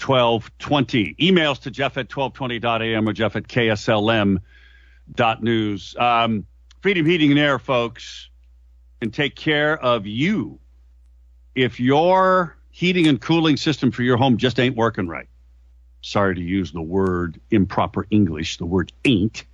Emails 0.00 1.60
to 1.60 1.70
Jeff 1.70 1.96
at 1.96 2.08
1220.am 2.08 3.08
or 3.08 3.12
Jeff 3.12 3.36
at 3.36 3.48
KSLM.news. 3.48 5.96
Um, 5.98 6.46
Freedom 6.80 7.06
Heating 7.06 7.30
and 7.30 7.40
Air, 7.40 7.58
folks, 7.58 8.28
can 9.00 9.10
take 9.10 9.36
care 9.36 9.78
of 9.78 10.06
you 10.06 10.58
if 11.54 11.80
your 11.80 12.56
heating 12.70 13.06
and 13.06 13.20
cooling 13.20 13.56
system 13.56 13.90
for 13.90 14.02
your 14.02 14.16
home 14.16 14.36
just 14.36 14.60
ain't 14.60 14.76
working 14.76 15.08
right. 15.08 15.28
Sorry 16.02 16.34
to 16.34 16.40
use 16.40 16.72
the 16.72 16.82
word 16.82 17.40
improper 17.50 18.06
English, 18.10 18.58
the 18.58 18.66
word 18.66 18.92
ain't, 19.04 19.44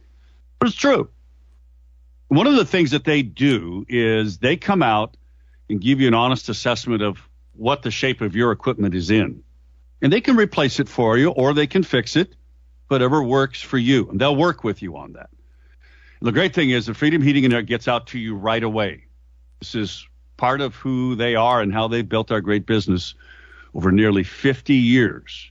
but 0.59 0.69
it's 0.69 0.77
true. 0.77 1.09
One 2.29 2.47
of 2.47 2.57
the 2.57 2.65
things 2.65 2.91
that 2.91 3.05
they 3.05 3.23
do 3.23 3.85
is 3.89 4.39
they 4.39 4.57
come 4.57 4.83
out 4.83 5.17
and 5.71 5.81
give 5.81 6.01
you 6.01 6.09
an 6.09 6.15
honest 6.15 6.49
assessment 6.49 7.03
of 7.03 7.19
what 7.55 7.83
the 7.83 7.91
shape 7.91 8.21
of 8.21 8.35
your 8.35 8.53
equipment 8.53 8.95
is 8.95 9.11
in 9.11 9.43
And 10.03 10.13
they 10.13 10.21
can 10.21 10.37
replace 10.37 10.81
it 10.81 10.89
for 10.89 11.17
you 11.17 11.31
or 11.31 11.55
they 11.55 11.69
can 11.69 11.85
fix 11.85 12.17
it, 12.17 12.35
whatever 12.89 13.23
works 13.23 13.63
for 13.63 13.79
you. 13.79 14.11
And 14.11 14.21
they'll 14.21 14.37
work 14.37 14.65
with 14.65 14.83
you 14.83 14.97
on 14.97 15.13
that. 15.13 15.31
And 16.21 16.27
the 16.27 16.33
great 16.33 16.55
thing 16.55 16.71
is 16.71 16.87
the 16.87 16.95
Freedom 16.95 17.23
Heating 17.23 17.45
and 17.45 17.55
Air 17.55 17.63
gets 17.63 17.89
out 17.89 18.09
to 18.09 18.19
you 18.19 18.35
right 18.35 18.63
away. 18.63 19.05
This 19.61 19.77
is 19.77 20.07
part 20.37 20.61
of 20.61 20.75
who 20.75 21.15
they 21.15 21.37
are 21.37 21.61
and 21.61 21.73
how 21.73 21.87
they've 21.87 22.09
built 22.09 22.33
our 22.33 22.41
great 22.41 22.67
business 22.67 23.15
over 23.75 23.93
nearly 23.93 24.25
50 24.25 24.75
years 24.75 25.51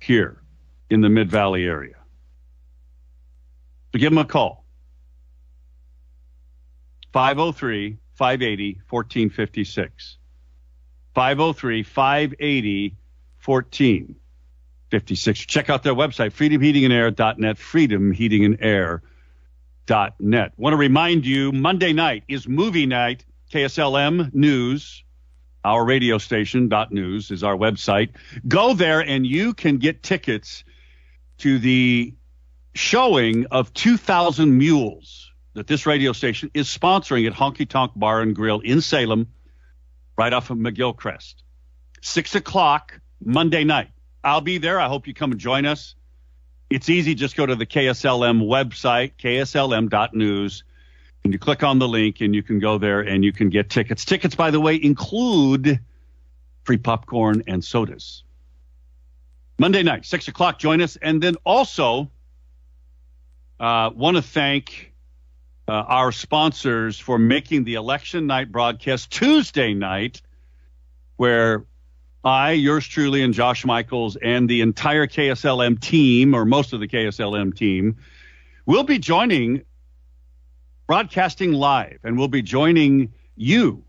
here 0.00 0.42
in 0.88 1.02
the 1.02 1.10
Mid 1.10 1.30
Valley 1.30 1.64
area. 1.64 1.96
So 3.92 3.98
give 3.98 4.10
them 4.10 4.18
a 4.18 4.24
call. 4.24 4.64
503 7.12 7.98
580 8.14 8.80
1456. 8.88 10.16
503 11.14 11.82
580 11.82 12.96
1456. 13.44 15.40
Check 15.40 15.68
out 15.70 15.82
their 15.82 15.94
website, 15.94 16.32
freedomheatingandair.net, 16.32 17.56
freedomheatingandair.net. 17.56 20.52
Want 20.56 20.72
to 20.72 20.76
remind 20.76 21.26
you, 21.26 21.52
Monday 21.52 21.92
night 21.92 22.24
is 22.28 22.48
movie 22.48 22.86
night. 22.86 23.24
KSLM 23.52 24.32
News, 24.34 25.04
our 25.62 25.84
radio 25.84 26.16
station, 26.18 26.68
dot 26.68 26.90
news 26.90 27.30
is 27.30 27.44
our 27.44 27.56
website. 27.56 28.10
Go 28.48 28.74
there 28.74 29.00
and 29.00 29.26
you 29.26 29.54
can 29.54 29.78
get 29.78 30.02
tickets 30.02 30.64
to 31.38 31.58
the 31.58 32.14
showing 32.74 33.46
of 33.46 33.72
2,000 33.72 34.58
Mules 34.58 35.30
that 35.54 35.66
this 35.66 35.86
radio 35.86 36.12
station 36.12 36.50
is 36.52 36.66
sponsoring 36.66 37.26
at 37.26 37.32
Honky 37.32 37.68
Tonk 37.68 37.92
Bar 37.94 38.22
and 38.22 38.34
Grill 38.34 38.60
in 38.60 38.80
Salem, 38.80 39.28
right 40.18 40.32
off 40.32 40.50
of 40.50 40.58
McGilchrist. 40.58 41.34
Six 42.02 42.34
o'clock 42.34 43.00
Monday 43.24 43.64
night. 43.64 43.90
I'll 44.22 44.40
be 44.40 44.58
there. 44.58 44.80
I 44.80 44.88
hope 44.88 45.06
you 45.06 45.14
come 45.14 45.32
and 45.32 45.40
join 45.40 45.66
us. 45.66 45.94
It's 46.70 46.88
easy. 46.88 47.14
Just 47.14 47.36
go 47.36 47.44
to 47.46 47.54
the 47.54 47.66
KSLM 47.66 48.46
website, 48.46 49.12
kslm.news, 49.18 50.64
and 51.22 51.32
you 51.32 51.38
click 51.38 51.62
on 51.62 51.78
the 51.78 51.88
link 51.88 52.20
and 52.20 52.34
you 52.34 52.42
can 52.42 52.58
go 52.58 52.78
there 52.78 53.00
and 53.00 53.24
you 53.24 53.32
can 53.32 53.50
get 53.50 53.70
tickets. 53.70 54.04
Tickets, 54.04 54.34
by 54.34 54.50
the 54.50 54.60
way, 54.60 54.74
include 54.82 55.80
free 56.64 56.78
popcorn 56.78 57.42
and 57.46 57.64
sodas. 57.64 58.24
Monday 59.58 59.82
night, 59.82 60.04
six 60.04 60.26
o'clock, 60.28 60.58
join 60.58 60.80
us. 60.80 60.96
And 60.96 61.22
then 61.22 61.36
also, 61.44 62.10
uh, 63.60 63.90
want 63.94 64.16
to 64.16 64.22
thank 64.22 64.92
uh, 65.68 65.72
our 65.72 66.12
sponsors 66.12 66.98
for 66.98 67.18
making 67.18 67.64
the 67.64 67.74
election 67.74 68.26
night 68.26 68.50
broadcast 68.50 69.10
Tuesday 69.10 69.74
night, 69.74 70.22
where 71.16 71.64
I, 72.24 72.52
yours 72.52 72.86
truly, 72.86 73.22
and 73.22 73.34
Josh 73.34 73.66
Michaels 73.66 74.16
and 74.16 74.48
the 74.48 74.62
entire 74.62 75.06
KSLM 75.06 75.78
team, 75.78 76.34
or 76.34 76.46
most 76.46 76.72
of 76.72 76.80
the 76.80 76.88
KSLM 76.88 77.54
team, 77.54 77.98
will 78.64 78.84
be 78.84 78.98
joining 78.98 79.62
broadcasting 80.86 81.52
live, 81.52 81.98
and 82.02 82.18
we'll 82.18 82.28
be 82.28 82.42
joining 82.42 83.12
you 83.36 83.84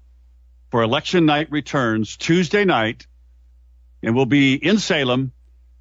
for 0.69 0.81
election 0.81 1.25
night 1.25 1.49
returns 1.51 2.17
Tuesday 2.17 2.65
night, 2.65 3.07
and 4.03 4.15
we'll 4.15 4.25
be 4.25 4.55
in 4.55 4.79
Salem 4.79 5.31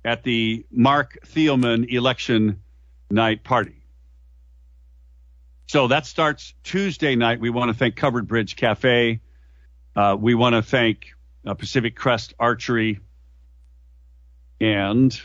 at 0.05 0.23
the 0.23 0.65
Marc 0.71 1.19
Thielman 1.27 1.93
election 1.93 2.63
night 3.11 3.43
party. 3.43 3.85
So 5.67 5.89
that 5.89 6.07
starts 6.07 6.55
Tuesday 6.63 7.17
night. 7.17 7.41
We 7.41 7.51
want 7.51 7.71
to 7.73 7.75
thank 7.77 7.97
Covered 7.97 8.29
Bridge 8.29 8.55
Cafe. 8.55 9.21
Uh, 9.97 10.17
we 10.21 10.35
want 10.35 10.55
to 10.55 10.63
thank 10.63 11.15
uh, 11.47 11.55
Pacific 11.55 11.97
Crest 11.97 12.35
Archery. 12.39 13.01
And 14.61 15.19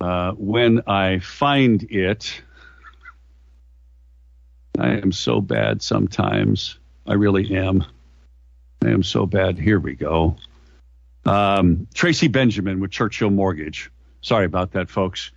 uh, 0.00 0.32
when 0.32 0.82
I 0.86 1.18
find 1.18 1.82
it, 1.90 2.42
I 4.78 4.90
am 4.90 5.12
so 5.12 5.40
bad 5.40 5.82
sometimes. 5.82 6.78
I 7.06 7.14
really 7.14 7.56
am. 7.56 7.84
I 8.82 8.88
am 8.88 9.02
so 9.02 9.26
bad. 9.26 9.58
Here 9.58 9.80
we 9.80 9.94
go. 9.94 10.36
Um, 11.24 11.88
Tracy 11.94 12.28
Benjamin 12.28 12.80
with 12.80 12.90
Churchill 12.90 13.30
Mortgage. 13.30 13.90
Sorry 14.20 14.44
about 14.44 14.72
that, 14.72 14.90
folks. 14.90 15.32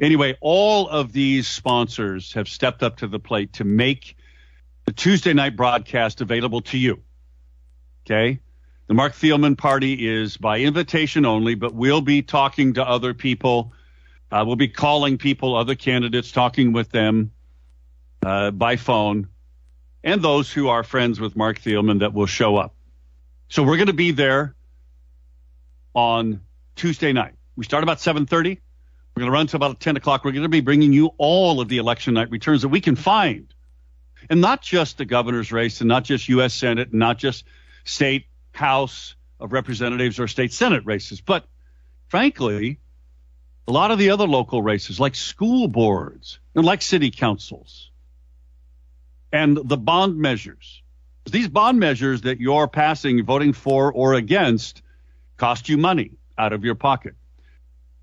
Anyway, 0.00 0.36
all 0.40 0.88
of 0.88 1.12
these 1.12 1.46
sponsors 1.46 2.32
have 2.32 2.48
stepped 2.48 2.82
up 2.82 2.96
to 2.98 3.06
the 3.06 3.18
plate 3.18 3.52
to 3.54 3.64
make 3.64 4.16
the 4.86 4.92
Tuesday 4.92 5.32
night 5.32 5.56
broadcast 5.56 6.20
available 6.20 6.62
to 6.62 6.78
you. 6.78 7.02
Okay. 8.06 8.40
The 8.90 8.94
Marc 8.94 9.12
Thielman 9.12 9.56
party 9.56 10.08
is 10.08 10.36
by 10.36 10.58
invitation 10.58 11.24
only, 11.24 11.54
but 11.54 11.72
we'll 11.72 12.00
be 12.00 12.22
talking 12.22 12.72
to 12.72 12.84
other 12.84 13.14
people. 13.14 13.72
Uh, 14.32 14.42
we'll 14.44 14.56
be 14.56 14.66
calling 14.66 15.16
people, 15.16 15.54
other 15.54 15.76
candidates, 15.76 16.32
talking 16.32 16.72
with 16.72 16.90
them 16.90 17.30
uh, 18.26 18.50
by 18.50 18.74
phone, 18.74 19.28
and 20.02 20.20
those 20.20 20.52
who 20.52 20.66
are 20.66 20.82
friends 20.82 21.20
with 21.20 21.36
Marc 21.36 21.60
Thielman 21.60 22.00
that 22.00 22.14
will 22.14 22.26
show 22.26 22.56
up. 22.56 22.74
So 23.48 23.62
we're 23.62 23.76
going 23.76 23.86
to 23.86 23.92
be 23.92 24.10
there 24.10 24.56
on 25.94 26.40
Tuesday 26.74 27.12
night. 27.12 27.34
We 27.54 27.64
start 27.64 27.84
about 27.84 27.98
7:30. 27.98 28.58
We're 29.14 29.20
going 29.20 29.30
to 29.30 29.30
run 29.30 29.46
to 29.46 29.56
about 29.56 29.78
10 29.78 29.98
o'clock. 29.98 30.24
We're 30.24 30.32
going 30.32 30.42
to 30.42 30.48
be 30.48 30.62
bringing 30.62 30.92
you 30.92 31.12
all 31.16 31.60
of 31.60 31.68
the 31.68 31.78
election 31.78 32.14
night 32.14 32.32
returns 32.32 32.62
that 32.62 32.70
we 32.70 32.80
can 32.80 32.96
find, 32.96 33.54
and 34.28 34.40
not 34.40 34.62
just 34.62 34.98
the 34.98 35.04
governor's 35.04 35.52
race, 35.52 35.80
and 35.80 35.86
not 35.86 36.02
just 36.02 36.28
U.S. 36.30 36.54
Senate, 36.54 36.88
and 36.90 36.98
not 36.98 37.18
just 37.18 37.44
state 37.84 38.26
House 38.60 39.16
of 39.40 39.52
Representatives 39.52 40.20
or 40.20 40.28
state 40.28 40.52
Senate 40.52 40.84
races, 40.84 41.20
but 41.22 41.46
frankly, 42.08 42.78
a 43.66 43.72
lot 43.72 43.90
of 43.90 43.98
the 43.98 44.10
other 44.10 44.26
local 44.26 44.62
races, 44.62 45.00
like 45.00 45.14
school 45.14 45.66
boards 45.66 46.38
and 46.54 46.64
like 46.64 46.82
city 46.82 47.10
councils, 47.10 47.90
and 49.32 49.56
the 49.56 49.76
bond 49.76 50.18
measures. 50.18 50.82
These 51.30 51.48
bond 51.48 51.78
measures 51.78 52.22
that 52.22 52.40
you're 52.40 52.68
passing, 52.68 53.24
voting 53.24 53.52
for 53.52 53.92
or 53.92 54.14
against, 54.14 54.82
cost 55.36 55.68
you 55.68 55.76
money 55.76 56.12
out 56.36 56.52
of 56.52 56.64
your 56.64 56.74
pocket. 56.74 57.14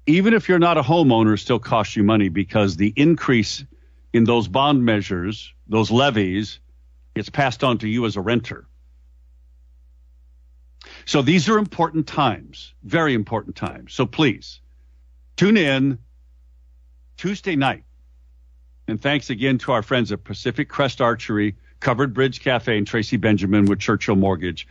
Even 0.06 0.34
if 0.34 0.48
you're 0.48 0.60
not 0.60 0.78
a 0.78 0.82
homeowner, 0.82 1.34
it 1.34 1.40
still 1.40 1.60
costs 1.60 1.96
you 1.96 2.04
money 2.04 2.30
because 2.30 2.78
the 2.78 2.94
increase 2.96 3.66
in 4.14 4.24
those 4.24 4.48
bond 4.48 4.86
measures, 4.86 5.54
those 5.68 5.92
levies, 5.92 6.60
gets 7.16 7.30
passed 7.30 7.64
on 7.64 7.78
to 7.80 7.88
you 7.88 8.06
as 8.06 8.16
a 8.16 8.22
renter. 8.22 8.67
So 11.08 11.22
these 11.22 11.48
are 11.48 11.58
important 11.58 12.06
times, 12.06 12.74
very 12.84 13.14
important 13.14 13.56
times. 13.56 13.94
So 13.94 14.06
please 14.06 14.60
tune 15.38 15.56
in 15.56 16.00
Tuesday 17.16 17.56
night. 17.56 17.86
And 18.90 19.02
thanks 19.02 19.30
again 19.30 19.58
to 19.60 19.72
our 19.72 19.82
friends 19.82 20.12
at 20.12 20.26
Pacific 20.26 20.68
Crest 20.68 21.00
Archery, 21.00 21.56
Covered 21.80 22.14
Bridge 22.14 22.42
Cafe, 22.42 22.78
and 22.78 22.86
Tracy 22.86 23.16
Benjamin 23.16 23.66
with 23.66 23.80
Churchill 23.80 24.18
Mortgage 24.18 24.68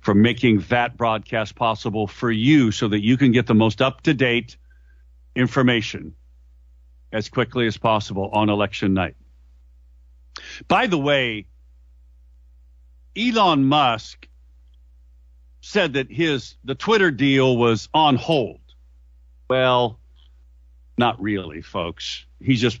for 0.00 0.14
making 0.14 0.60
that 0.68 0.96
broadcast 0.96 1.56
possible 1.56 2.06
for 2.06 2.30
you 2.30 2.70
so 2.70 2.86
that 2.86 3.02
you 3.02 3.16
can 3.16 3.32
get 3.32 3.48
the 3.48 3.54
most 3.54 3.82
up 3.82 4.00
to 4.02 4.14
date 4.14 4.56
information 5.34 6.14
as 7.12 7.28
quickly 7.28 7.66
as 7.66 7.76
possible 7.76 8.30
on 8.32 8.48
election 8.48 8.94
night. 8.94 9.16
By 10.68 10.86
the 10.86 10.98
way, 10.98 11.46
Elon 13.16 13.64
Musk 13.64 14.28
said 15.64 15.94
that 15.94 16.12
his 16.12 16.56
the 16.62 16.74
Twitter 16.74 17.10
deal 17.10 17.56
was 17.56 17.88
on 17.94 18.16
hold. 18.16 18.60
Well, 19.48 19.98
not 20.98 21.20
really, 21.22 21.62
folks. 21.62 22.26
He's 22.38 22.60
just 22.60 22.80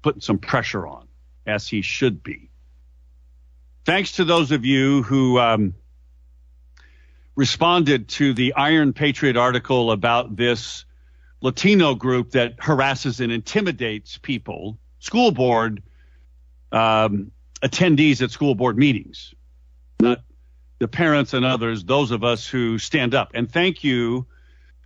putting 0.00 0.22
some 0.22 0.38
pressure 0.38 0.86
on, 0.86 1.06
as 1.46 1.68
he 1.68 1.82
should 1.82 2.22
be. 2.22 2.50
Thanks 3.84 4.12
to 4.12 4.24
those 4.24 4.50
of 4.50 4.64
you 4.64 5.02
who 5.02 5.38
um, 5.38 5.74
responded 7.36 8.08
to 8.08 8.32
the 8.32 8.54
Iron 8.54 8.94
Patriot 8.94 9.36
article 9.36 9.92
about 9.92 10.36
this 10.36 10.86
Latino 11.42 11.94
group 11.94 12.30
that 12.30 12.54
harasses 12.58 13.20
and 13.20 13.30
intimidates 13.30 14.16
people, 14.16 14.78
school 15.00 15.32
board 15.32 15.82
um, 16.72 17.30
attendees 17.62 18.22
at 18.22 18.30
school 18.30 18.54
board 18.54 18.78
meetings. 18.78 19.34
Not 20.00 20.22
the 20.78 20.88
parents 20.88 21.34
and 21.34 21.44
others, 21.44 21.84
those 21.84 22.10
of 22.10 22.24
us 22.24 22.46
who 22.46 22.78
stand 22.78 23.14
up. 23.14 23.32
And 23.34 23.50
thank 23.50 23.82
you 23.82 24.26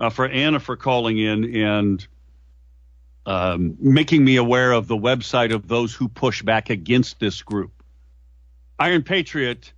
uh, 0.01 0.11
for 0.11 0.27
Anna 0.27 0.59
for 0.59 0.77
calling 0.77 1.19
in 1.19 1.57
and 1.57 2.07
um, 3.27 3.77
making 3.79 4.25
me 4.25 4.37
aware 4.37 4.73
of 4.73 4.89
the 4.89 4.97
website 4.97 5.55
of 5.55 5.69
those 5.69 5.95
who 5.95 6.09
push 6.09 6.43
back 6.43 6.71
against 6.71 7.21
this 7.21 7.43
group. 7.43 7.83
Iron 8.79 9.03
Patriot 9.03 9.73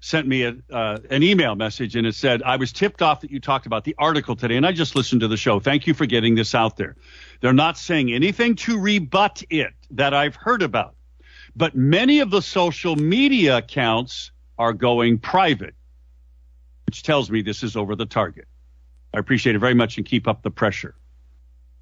sent 0.00 0.28
me 0.28 0.44
a, 0.44 0.56
uh, 0.70 0.98
an 1.10 1.22
email 1.22 1.54
message 1.54 1.96
and 1.96 2.06
it 2.06 2.14
said, 2.14 2.42
I 2.42 2.56
was 2.56 2.72
tipped 2.72 3.02
off 3.02 3.22
that 3.22 3.30
you 3.30 3.40
talked 3.40 3.66
about 3.66 3.84
the 3.84 3.94
article 3.98 4.36
today 4.36 4.56
and 4.56 4.66
I 4.66 4.72
just 4.72 4.94
listened 4.94 5.22
to 5.22 5.28
the 5.28 5.36
show. 5.36 5.60
Thank 5.60 5.86
you 5.86 5.94
for 5.94 6.06
getting 6.06 6.34
this 6.34 6.54
out 6.54 6.76
there. 6.76 6.96
They're 7.40 7.52
not 7.52 7.78
saying 7.78 8.12
anything 8.12 8.56
to 8.56 8.78
rebut 8.78 9.42
it 9.50 9.72
that 9.92 10.14
I've 10.14 10.36
heard 10.36 10.62
about. 10.62 10.94
But 11.56 11.74
many 11.74 12.20
of 12.20 12.30
the 12.30 12.42
social 12.42 12.94
media 12.94 13.56
accounts 13.58 14.30
are 14.58 14.72
going 14.72 15.18
private, 15.18 15.74
which 16.86 17.02
tells 17.02 17.30
me 17.30 17.42
this 17.42 17.62
is 17.62 17.76
over 17.76 17.94
the 17.94 18.06
target. 18.06 18.46
I 19.14 19.18
appreciate 19.18 19.56
it 19.56 19.58
very 19.58 19.74
much 19.74 19.96
and 19.96 20.06
keep 20.06 20.28
up 20.28 20.42
the 20.42 20.50
pressure. 20.50 20.94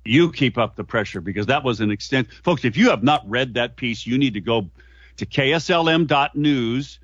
You 0.05 0.31
keep 0.31 0.57
up 0.59 0.77
the 0.77 0.85
pressure 0.85 1.21
because 1.21 1.47
that 1.47 1.65
was 1.65 1.81
an 1.81 1.91
extent. 1.91 2.29
Folks, 2.45 2.65
if 2.65 2.77
you 2.77 2.91
have 2.91 3.03
not 3.03 3.29
read 3.29 3.55
that 3.55 3.77
piece, 3.77 4.07
you 4.07 4.19
need 4.19 4.35
to 4.35 4.41
go 4.41 4.71
to 5.17 5.27
kslm.news, 5.27 7.01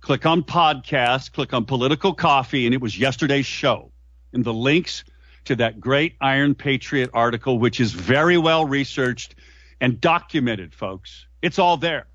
click 0.00 0.26
on 0.26 0.42
podcast, 0.42 1.32
click 1.32 1.54
on 1.54 1.64
political 1.64 2.12
coffee, 2.12 2.66
and 2.66 2.74
it 2.74 2.80
was 2.80 2.98
yesterday's 2.98 3.46
show. 3.46 3.90
And 4.32 4.44
the 4.44 4.52
links 4.52 5.04
to 5.46 5.56
that 5.56 5.80
great 5.80 6.16
Iron 6.20 6.54
Patriot 6.54 7.10
article, 7.14 7.58
which 7.58 7.80
is 7.80 7.92
very 7.92 8.36
well 8.36 8.64
researched 8.64 9.36
and 9.80 10.00
documented, 10.00 10.74
folks. 10.74 11.26
It's 11.40 11.58
all 11.58 11.76
there. 11.76 12.06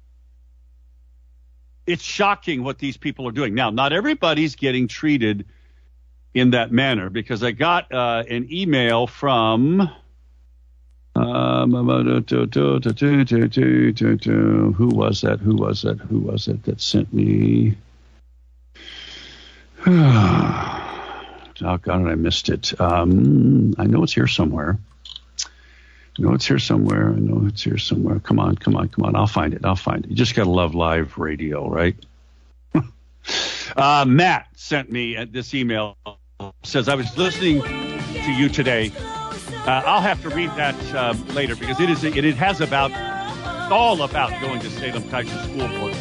It's 1.92 2.04
shocking 2.04 2.64
what 2.64 2.80
these 2.80 2.96
people 2.96 3.28
are 3.28 3.34
doing. 3.34 3.54
Now, 3.54 3.70
not 3.70 3.92
everybody's 3.92 4.56
getting 4.56 4.88
treated 4.88 5.46
in 6.34 6.52
that 6.52 6.72
manner 6.72 7.10
because 7.10 7.44
I 7.44 7.52
got 7.52 7.92
uh, 7.92 8.24
an 8.30 8.48
email 8.52 9.08
from. 9.08 9.82
Um, 11.14 11.76
who 14.72 14.88
was 14.88 15.22
that? 15.22 15.42
Who 15.42 15.56
was 15.58 15.82
that? 15.82 16.00
Who 16.00 16.20
was 16.20 16.48
it 16.48 16.64
that 16.64 16.80
sent 16.80 17.14
me? 17.14 17.76
Oh, 21.64 21.78
God, 21.78 22.08
I 22.08 22.16
missed 22.16 22.50
it. 22.50 22.82
Um, 22.82 23.76
I 23.78 23.86
know 23.86 24.02
it's 24.02 24.14
here 24.14 24.26
somewhere. 24.26 24.80
Know 26.18 26.34
it's 26.34 26.46
here 26.46 26.60
somewhere. 26.60 27.10
I 27.10 27.20
know 27.20 27.48
it's 27.48 27.64
here 27.64 27.78
somewhere. 27.78 28.20
Come 28.20 28.40
on, 28.40 28.56
come 28.56 28.76
on, 28.76 28.90
come 28.90 29.06
on. 29.06 29.16
I'll 29.16 29.28
find 29.28 29.54
it. 29.54 29.64
I'll 29.64 29.76
find 29.76 30.04
it. 30.04 30.10
You 30.10 30.16
just 30.16 30.36
got 30.36 30.44
to 30.44 30.50
love 30.50 30.76
live 30.76 31.18
radio, 31.18 31.70
right? 31.70 31.96
uh, 33.76 34.06
Matt 34.08 34.48
sent 34.56 34.92
me 34.92 35.24
this 35.26 35.54
email. 35.54 35.98
Says, 36.64 36.90
I 36.90 36.96
was 36.96 37.18
listening 37.18 37.62
to 37.62 38.32
you 38.32 38.50
today. 38.50 38.92
Uh, 38.98 39.84
I'll 39.86 40.02
have 40.02 40.22
to 40.24 40.30
read 40.30 40.50
that 40.52 40.76
uh, 40.94 41.14
later 41.34 41.56
because 41.56 41.80
it 41.80 41.90
is 41.90 42.04
it, 42.04 42.18
it 42.18 42.36
has 42.36 42.62
about 42.62 42.92
all 43.72 44.02
about 44.02 44.30
going 44.42 44.60
to 44.60 44.70
Salem 44.70 45.04
Keizer 45.04 45.44
School 45.44 45.68
Board 45.80 45.96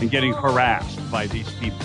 and 0.00 0.10
getting 0.10 0.32
harassed 0.32 1.10
by 1.10 1.26
these 1.26 1.50
people. 1.54 1.78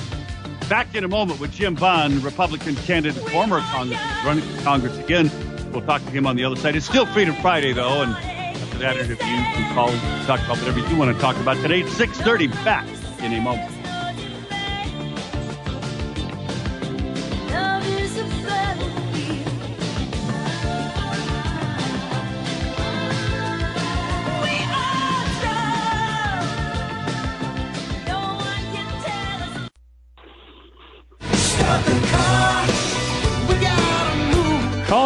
Back 0.69 0.96
in 0.96 1.04
a 1.04 1.08
moment 1.08 1.39
with 1.39 1.52
Jim 1.52 1.76
Bunn, 1.76 2.22
Republican 2.22 2.76
candidate, 2.76 3.22
former 3.30 3.62
Congress, 3.62 4.00
running 4.26 4.63
Congress 4.63 4.98
again. 4.98 5.30
We'll 5.73 5.81
talk 5.81 6.03
to 6.05 6.12
him 6.12 6.27
on 6.27 6.36
the 6.36 6.45
other 6.45 6.55
side. 6.55 6.75
It's 6.75 6.86
still 6.86 7.07
Freedom 7.07 7.33
Friday, 7.41 7.73
though, 7.73 8.03
and 8.03 8.12
after 8.13 8.77
that 8.77 8.95
interview, 8.95 9.25
you 9.25 9.41
can 9.41 9.73
call 9.73 9.88
talk 10.27 10.39
about 10.45 10.59
whatever 10.59 10.79
you 10.88 10.95
want 10.95 11.15
to 11.15 11.19
talk 11.19 11.36
about 11.38 11.57
today. 11.57 11.81
It's 11.81 11.95
6.30, 11.95 12.53
back 12.63 12.88
in 13.23 13.33
a 13.33 13.41
moment. 13.41 13.83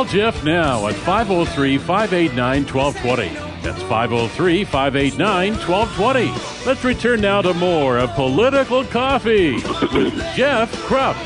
Jeff 0.10 0.41
now 0.46 0.88
at 0.88 0.96
503 0.96 1.78
589 1.78 2.65
1220. 2.65 3.34
That's 3.62 3.82
503 3.84 4.63
589 4.63 5.54
1220. 5.67 6.65
Let's 6.65 6.84
return 6.86 7.20
now 7.20 7.41
to 7.41 7.54
more 7.54 7.98
of 7.98 8.12
Political 8.12 8.86
Coffee 8.86 9.56
with 9.56 10.13
Jeff 10.36 10.74
Kropp. 10.84 11.17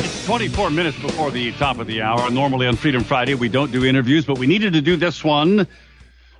It's 0.00 0.26
24 0.26 0.70
minutes 0.70 0.98
before 1.00 1.30
the 1.30 1.52
top 1.52 1.78
of 1.78 1.86
the 1.86 2.02
hour. 2.02 2.28
Normally 2.32 2.66
on 2.66 2.74
Freedom 2.74 3.04
Friday, 3.04 3.34
we 3.34 3.48
don't 3.48 3.70
do 3.70 3.84
interviews, 3.84 4.24
but 4.24 4.38
we 4.38 4.48
needed 4.48 4.72
to 4.72 4.80
do 4.80 4.96
this 4.96 5.22
one 5.22 5.68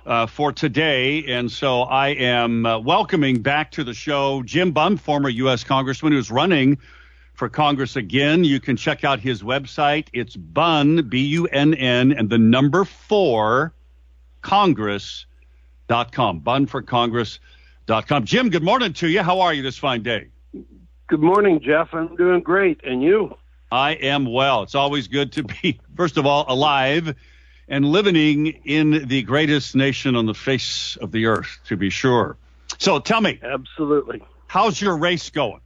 uh, 0.05 0.25
for 0.25 0.51
today. 0.51 1.23
And 1.25 1.49
so 1.49 1.83
I 1.83 2.09
am 2.09 2.65
uh, 2.65 2.79
welcoming 2.79 3.41
back 3.41 3.71
to 3.71 3.85
the 3.85 3.93
show 3.93 4.43
Jim 4.43 4.73
Bunn, 4.73 4.97
former 4.97 5.29
U.S. 5.29 5.63
Congressman 5.63 6.11
who's 6.11 6.29
running 6.29 6.77
for 7.35 7.49
Congress 7.49 7.95
again. 7.95 8.43
You 8.43 8.59
can 8.59 8.77
check 8.77 9.03
out 9.03 9.19
his 9.19 9.43
website. 9.43 10.07
It's 10.13 10.35
Bunn, 10.35 11.07
B 11.09 11.25
U 11.27 11.47
N 11.47 11.73
N, 11.73 12.11
and 12.11 12.29
the 12.29 12.37
number 12.37 12.85
four, 12.85 13.73
Congress.com. 14.41 16.39
Bunn 16.39 16.65
for 16.65 16.81
Congress.com. 16.81 18.25
Jim, 18.25 18.49
good 18.49 18.63
morning 18.63 18.93
to 18.93 19.07
you. 19.07 19.21
How 19.21 19.41
are 19.41 19.53
you 19.53 19.61
this 19.61 19.77
fine 19.77 20.03
day? 20.03 20.27
Good 21.07 21.21
morning, 21.21 21.59
Jeff. 21.61 21.93
I'm 21.93 22.15
doing 22.15 22.41
great. 22.41 22.81
And 22.83 23.03
you? 23.03 23.37
I 23.71 23.91
am 23.91 24.25
well. 24.31 24.63
It's 24.63 24.75
always 24.75 25.07
good 25.07 25.33
to 25.33 25.43
be, 25.43 25.79
first 25.95 26.17
of 26.17 26.25
all, 26.25 26.45
alive 26.47 27.15
and 27.67 27.85
living 27.85 28.47
in 28.47 29.07
the 29.07 29.23
greatest 29.23 29.75
nation 29.75 30.15
on 30.15 30.25
the 30.25 30.33
face 30.33 30.97
of 31.01 31.11
the 31.11 31.25
earth, 31.25 31.59
to 31.65 31.75
be 31.75 31.89
sure. 31.89 32.37
So 32.77 32.99
tell 32.99 33.21
me. 33.21 33.39
Absolutely. 33.43 34.21
How's 34.47 34.79
your 34.79 34.97
race 34.97 35.29
going? 35.29 35.61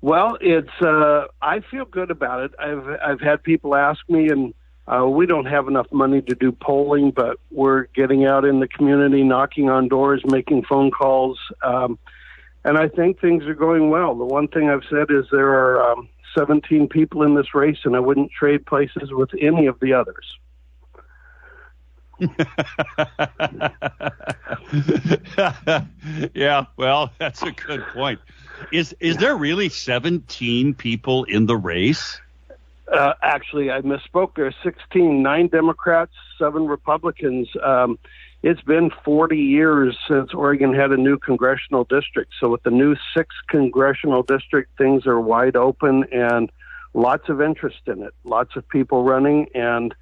Well, 0.00 0.38
it's 0.40 0.70
uh, 0.80 1.26
I 1.42 1.60
feel 1.60 1.84
good 1.84 2.10
about 2.10 2.44
it. 2.44 2.52
I've 2.58 2.86
I've 3.04 3.20
had 3.20 3.42
people 3.42 3.74
ask 3.74 4.00
me, 4.08 4.28
and 4.28 4.54
uh, 4.86 5.06
we 5.08 5.26
don't 5.26 5.46
have 5.46 5.66
enough 5.66 5.88
money 5.92 6.22
to 6.22 6.34
do 6.34 6.52
polling, 6.52 7.10
but 7.10 7.38
we're 7.50 7.84
getting 7.94 8.24
out 8.24 8.44
in 8.44 8.60
the 8.60 8.68
community, 8.68 9.24
knocking 9.24 9.68
on 9.68 9.88
doors, 9.88 10.22
making 10.24 10.64
phone 10.64 10.90
calls, 10.90 11.38
um, 11.62 11.98
and 12.64 12.78
I 12.78 12.88
think 12.88 13.20
things 13.20 13.44
are 13.46 13.54
going 13.54 13.90
well. 13.90 14.14
The 14.14 14.24
one 14.24 14.48
thing 14.48 14.70
I've 14.70 14.84
said 14.88 15.10
is 15.10 15.26
there 15.32 15.48
are 15.48 15.92
um, 15.92 16.08
17 16.36 16.88
people 16.88 17.22
in 17.22 17.34
this 17.34 17.54
race, 17.54 17.78
and 17.84 17.96
I 17.96 18.00
wouldn't 18.00 18.30
trade 18.30 18.66
places 18.66 19.10
with 19.10 19.30
any 19.40 19.66
of 19.66 19.80
the 19.80 19.94
others. 19.94 20.26
yeah, 26.34 26.66
well, 26.76 27.12
that's 27.18 27.42
a 27.42 27.52
good 27.52 27.84
point. 27.94 28.18
Is 28.72 28.94
is 29.00 29.16
there 29.16 29.36
really 29.36 29.68
17 29.68 30.74
people 30.74 31.24
in 31.24 31.46
the 31.46 31.56
race? 31.56 32.20
Uh, 32.92 33.12
actually, 33.22 33.70
I 33.70 33.82
misspoke. 33.82 34.34
There 34.34 34.46
are 34.46 34.54
16, 34.62 35.22
nine 35.22 35.48
Democrats, 35.48 36.12
seven 36.38 36.66
Republicans. 36.66 37.48
Um, 37.62 37.98
it's 38.42 38.62
been 38.62 38.90
40 39.04 39.36
years 39.36 39.98
since 40.08 40.32
Oregon 40.32 40.72
had 40.72 40.92
a 40.92 40.96
new 40.96 41.18
congressional 41.18 41.84
district. 41.84 42.32
So 42.40 42.48
with 42.48 42.62
the 42.62 42.70
new 42.70 42.96
sixth 43.14 43.36
congressional 43.48 44.22
district, 44.22 44.78
things 44.78 45.06
are 45.06 45.20
wide 45.20 45.56
open 45.56 46.04
and 46.12 46.50
lots 46.94 47.28
of 47.28 47.42
interest 47.42 47.80
in 47.86 48.02
it. 48.02 48.14
Lots 48.24 48.56
of 48.56 48.68
people 48.68 49.02
running 49.02 49.48
and 49.54 49.94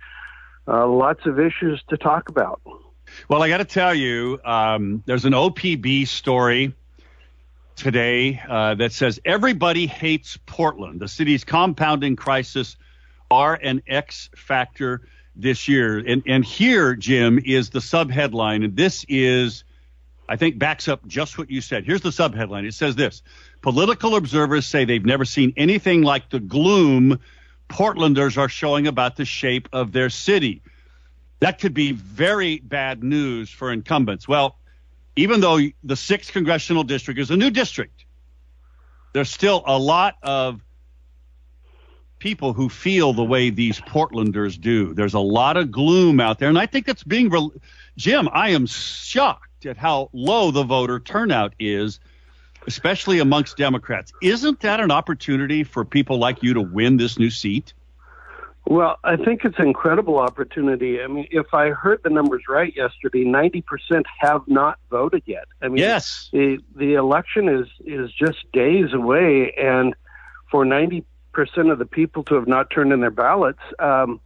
uh, 0.68 0.86
lots 0.86 1.24
of 1.26 1.40
issues 1.40 1.82
to 1.88 1.96
talk 1.96 2.28
about. 2.28 2.60
Well, 3.28 3.42
I 3.42 3.48
got 3.48 3.58
to 3.58 3.64
tell 3.64 3.94
you, 3.94 4.38
um, 4.44 5.02
there's 5.06 5.24
an 5.24 5.32
OPB 5.32 6.06
story 6.06 6.74
today 7.76 8.42
uh, 8.48 8.74
that 8.74 8.92
says 8.92 9.20
everybody 9.24 9.86
hates 9.86 10.38
Portland. 10.46 11.00
The 11.00 11.08
city's 11.08 11.44
compounding 11.44 12.16
crisis 12.16 12.76
are 13.30 13.54
an 13.54 13.82
X 13.86 14.30
factor 14.34 15.02
this 15.36 15.68
year. 15.68 15.98
And, 15.98 16.22
and 16.26 16.44
here, 16.44 16.94
Jim, 16.94 17.38
is 17.44 17.70
the 17.70 17.78
subheadline. 17.78 18.64
And 18.64 18.76
this 18.76 19.04
is, 19.08 19.64
I 20.28 20.36
think, 20.36 20.58
backs 20.58 20.88
up 20.88 21.06
just 21.06 21.38
what 21.38 21.50
you 21.50 21.60
said. 21.60 21.84
Here's 21.84 22.00
the 22.00 22.10
subheadline. 22.10 22.66
It 22.66 22.74
says 22.74 22.96
this 22.96 23.22
Political 23.60 24.16
observers 24.16 24.66
say 24.66 24.84
they've 24.84 25.04
never 25.04 25.24
seen 25.24 25.52
anything 25.56 26.02
like 26.02 26.30
the 26.30 26.40
gloom 26.40 27.20
Portlanders 27.68 28.38
are 28.38 28.48
showing 28.48 28.86
about 28.86 29.16
the 29.16 29.24
shape 29.24 29.68
of 29.72 29.92
their 29.92 30.10
city. 30.10 30.62
That 31.40 31.58
could 31.58 31.74
be 31.74 31.92
very 31.92 32.58
bad 32.60 33.02
news 33.02 33.50
for 33.50 33.72
incumbents. 33.72 34.26
Well, 34.26 34.56
even 35.16 35.40
though 35.40 35.58
the 35.82 35.96
sixth 35.96 36.32
congressional 36.32 36.84
district 36.84 37.18
is 37.18 37.30
a 37.30 37.36
new 37.36 37.50
district, 37.50 38.04
there's 39.12 39.30
still 39.30 39.62
a 39.66 39.78
lot 39.78 40.16
of 40.22 40.60
people 42.18 42.52
who 42.52 42.68
feel 42.68 43.12
the 43.12 43.24
way 43.24 43.50
these 43.50 43.80
Portlanders 43.80 44.60
do. 44.60 44.94
There's 44.94 45.14
a 45.14 45.20
lot 45.20 45.56
of 45.56 45.70
gloom 45.70 46.20
out 46.20 46.38
there, 46.38 46.48
and 46.48 46.58
I 46.58 46.66
think 46.66 46.86
that's 46.86 47.02
being. 47.02 47.30
Re- 47.30 47.50
Jim, 47.96 48.28
I 48.30 48.50
am 48.50 48.66
shocked 48.66 49.66
at 49.66 49.76
how 49.76 50.10
low 50.12 50.50
the 50.50 50.64
voter 50.64 51.00
turnout 51.00 51.54
is, 51.58 51.98
especially 52.66 53.18
amongst 53.18 53.56
Democrats. 53.56 54.12
Isn't 54.22 54.60
that 54.60 54.80
an 54.80 54.90
opportunity 54.90 55.64
for 55.64 55.84
people 55.84 56.18
like 56.18 56.42
you 56.42 56.54
to 56.54 56.60
win 56.60 56.96
this 56.98 57.18
new 57.18 57.30
seat? 57.30 57.72
Well, 58.68 58.98
I 59.04 59.16
think 59.16 59.44
it's 59.44 59.58
an 59.58 59.68
incredible 59.68 60.18
opportunity. 60.18 61.00
I 61.00 61.06
mean, 61.06 61.28
if 61.30 61.54
I 61.54 61.70
heard 61.70 62.00
the 62.02 62.10
numbers 62.10 62.42
right 62.48 62.74
yesterday, 62.74 63.24
90% 63.24 63.62
have 64.18 64.42
not 64.48 64.80
voted 64.90 65.22
yet. 65.24 65.44
I 65.62 65.68
mean, 65.68 65.78
yes. 65.78 66.28
the 66.32 66.58
the 66.74 66.94
election 66.94 67.48
is 67.48 67.68
is 67.84 68.10
just 68.12 68.38
days 68.52 68.92
away 68.92 69.52
and 69.52 69.94
for 70.50 70.64
90% 70.64 71.04
of 71.70 71.78
the 71.78 71.86
people 71.86 72.24
to 72.24 72.34
have 72.34 72.48
not 72.48 72.70
turned 72.70 72.92
in 72.92 73.00
their 73.00 73.10
ballots, 73.10 73.60
um, 73.78 74.20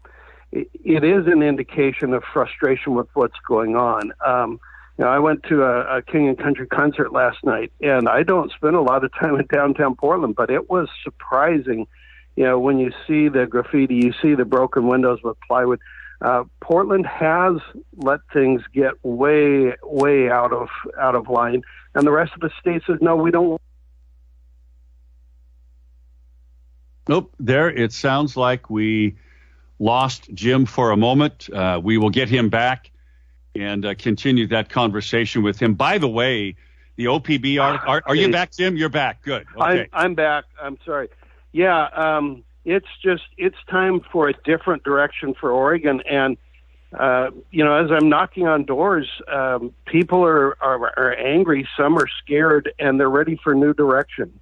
it, 0.53 0.69
it 0.85 1.05
is 1.05 1.27
an 1.27 1.43
indication 1.43 2.15
of 2.15 2.23
frustration 2.33 2.95
with 2.95 3.09
what's 3.15 3.39
going 3.47 3.77
on. 3.77 4.13
Um, 4.25 4.61
You 4.99 5.05
know, 5.05 5.11
I 5.11 5.19
went 5.19 5.43
to 5.45 5.65
a, 5.65 5.99
a 5.99 6.03
King 6.03 6.29
and 6.29 6.39
Country 6.39 6.67
concert 6.67 7.13
last 7.13 7.39
night, 7.45 7.73
and 7.81 8.09
I 8.09 8.23
don't 8.23 8.53
spend 8.53 8.77
a 8.77 8.83
lot 8.83 9.05
of 9.05 9.11
time 9.19 9.37
in 9.37 9.47
downtown 9.47 9.97
Portland, 9.97 10.35
but 10.35 10.51
it 10.51 10.71
was 10.71 10.89
surprising. 11.03 11.87
You 12.37 12.45
know, 12.45 12.59
when 12.59 12.79
you 12.79 12.93
see 13.07 13.29
the 13.29 13.47
graffiti, 13.47 13.97
you 13.97 14.13
see 14.23 14.35
the 14.35 14.45
broken 14.45 14.87
windows 14.87 15.19
with 15.23 15.37
plywood. 15.47 15.81
Uh, 16.21 16.45
Portland 16.61 17.07
has 17.07 17.57
let 17.97 18.21
things 18.33 18.63
get 18.75 18.93
way, 19.03 19.75
way 19.83 20.29
out 20.31 20.53
of 20.53 20.69
out 20.99 21.15
of 21.15 21.29
line, 21.29 21.63
and 21.95 22.07
the 22.07 22.11
rest 22.11 22.33
of 22.35 22.41
the 22.41 22.51
state 22.61 22.83
says 22.87 22.99
no, 23.01 23.17
we 23.17 23.31
don't. 23.31 23.61
Nope. 27.09 27.35
There, 27.41 27.71
it 27.71 27.93
sounds 27.93 28.37
like 28.37 28.71
we 28.71 29.17
lost 29.79 30.33
Jim 30.35 30.67
for 30.67 30.91
a 30.91 30.97
moment. 30.97 31.49
Uh, 31.53 31.81
we 31.83 31.97
will 31.97 32.11
get 32.11 32.29
him 32.29 32.51
back 32.51 32.91
and 33.55 33.85
uh, 33.85 33.95
continue 33.95 34.47
that 34.49 34.69
conversation 34.69 35.43
with 35.43 35.61
him. 35.61 35.75
By 35.75 35.99
the 35.99 36.09
way, 36.09 36.55
the 36.97 37.07
OPB 37.07 37.61
article. 37.61 37.89
Are, 37.89 38.03
are 38.07 38.15
you 38.15 38.31
back, 38.31 38.53
Jim? 38.53 38.77
You're 38.77 38.91
back. 38.91 39.23
Good. 39.23 39.47
Okay. 39.57 39.89
I'm, 39.93 40.11
I'm 40.11 40.15
back. 40.15 40.45
I'm 40.63 40.77
sorry. 40.85 41.09
Yeah, 41.53 41.85
um, 41.87 42.45
it's 42.65 42.87
just 43.03 43.25
it's 43.37 43.57
time 43.69 44.01
for 44.13 44.29
a 44.29 44.33
different 44.45 44.85
direction 44.85 45.35
for 45.35 45.51
Oregon, 45.51 46.03
and 46.03 46.37
uh, 46.99 47.31
you 47.51 47.65
know, 47.65 47.77
as 47.85 47.91
I'm 47.91 48.09
knocking 48.09 48.47
on 48.47 48.65
doors, 48.65 49.09
um, 49.29 49.73
people 49.87 50.25
are, 50.25 50.57
are 50.63 50.93
are 50.97 51.15
angry. 51.15 51.69
Some 51.77 51.97
are 51.99 52.09
scared, 52.23 52.73
and 52.79 52.99
they're 52.99 53.11
ready 53.11 53.39
for 53.43 53.55
new 53.55 53.75
direction. 53.75 54.39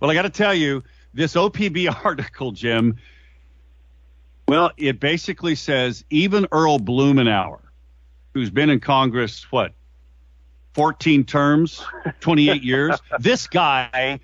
Well, 0.00 0.10
I 0.10 0.14
got 0.14 0.22
to 0.22 0.30
tell 0.30 0.54
you, 0.54 0.84
this 1.14 1.34
OPB 1.34 1.94
article, 2.04 2.52
Jim. 2.52 2.96
Well, 4.46 4.70
it 4.78 4.98
basically 4.98 5.54
says 5.54 6.04
even 6.08 6.46
Earl 6.52 6.78
Blumenauer 6.78 7.60
who's 8.38 8.50
been 8.50 8.70
in 8.70 8.78
Congress, 8.78 9.50
what, 9.50 9.72
14 10.74 11.24
terms, 11.24 11.84
28 12.20 12.62
years. 12.62 12.96
This 13.18 13.48
guy 13.48 14.20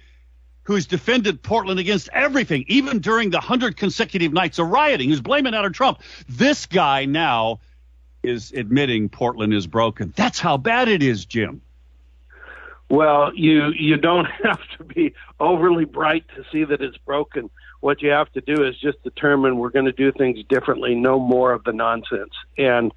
who's 0.65 0.87
defended 0.87 1.43
Portland 1.43 1.79
against 1.79 2.09
everything, 2.13 2.65
even 2.69 2.99
during 2.99 3.31
the 3.31 3.39
100 3.39 3.77
consecutive 3.77 4.33
nights 4.33 4.59
of 4.59 4.69
rioting, 4.69 5.09
who's 5.09 5.21
blaming 5.21 5.55
on 5.55 5.73
Trump. 5.73 6.01
This 6.29 6.67
guy 6.67 7.05
now 7.05 7.61
is 8.23 8.53
admitting 8.53 9.09
Portland 9.09 9.55
is 9.55 9.67
broken. 9.67 10.13
That's 10.17 10.41
how 10.41 10.57
bad 10.57 10.89
it 10.89 11.03
is, 11.03 11.25
Jim. 11.25 11.61
Well, 12.89 13.33
you 13.35 13.71
you 13.71 13.97
don't 13.97 14.27
have 14.45 14.61
to 14.79 14.85
be 14.85 15.15
overly 15.41 15.85
bright 15.85 16.25
to 16.37 16.45
see 16.51 16.65
that 16.65 16.81
it's 16.81 16.99
broken. 16.99 17.51
What 17.81 18.01
you 18.03 18.11
have 18.11 18.33
to 18.33 18.41
do 18.41 18.65
is 18.65 18.79
just 18.79 19.03
determine 19.03 19.59
we're 19.59 19.71
going 19.71 19.85
to 19.85 19.93
do 19.93 20.11
things 20.13 20.39
differently, 20.49 20.95
no 20.95 21.19
more 21.19 21.53
of 21.53 21.65
the 21.65 21.73
nonsense. 21.73 22.33
And 22.57 22.93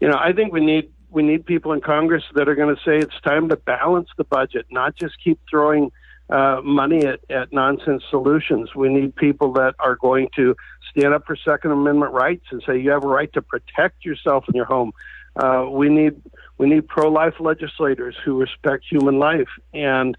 you 0.00 0.08
know, 0.08 0.16
I 0.16 0.32
think 0.32 0.52
we 0.52 0.60
need 0.60 0.92
we 1.10 1.22
need 1.22 1.44
people 1.44 1.72
in 1.72 1.80
Congress 1.80 2.22
that 2.34 2.48
are 2.48 2.54
going 2.54 2.74
to 2.74 2.80
say 2.82 2.98
it's 2.98 3.20
time 3.22 3.48
to 3.48 3.56
balance 3.56 4.08
the 4.16 4.24
budget, 4.24 4.66
not 4.70 4.94
just 4.96 5.14
keep 5.22 5.40
throwing 5.48 5.90
uh, 6.30 6.60
money 6.62 7.04
at, 7.06 7.20
at 7.30 7.52
nonsense 7.52 8.02
solutions. 8.10 8.74
We 8.74 8.88
need 8.88 9.14
people 9.16 9.52
that 9.54 9.74
are 9.78 9.96
going 9.96 10.28
to 10.36 10.54
stand 10.90 11.14
up 11.14 11.26
for 11.26 11.36
Second 11.36 11.72
Amendment 11.72 12.12
rights 12.12 12.44
and 12.50 12.62
say 12.66 12.78
you 12.78 12.90
have 12.90 13.04
a 13.04 13.08
right 13.08 13.32
to 13.32 13.42
protect 13.42 14.04
yourself 14.04 14.44
in 14.48 14.54
your 14.54 14.64
home. 14.64 14.92
Uh, 15.36 15.66
we 15.70 15.88
need 15.88 16.20
we 16.58 16.68
need 16.68 16.86
pro-life 16.88 17.34
legislators 17.40 18.16
who 18.24 18.38
respect 18.38 18.84
human 18.88 19.18
life, 19.18 19.48
and 19.72 20.16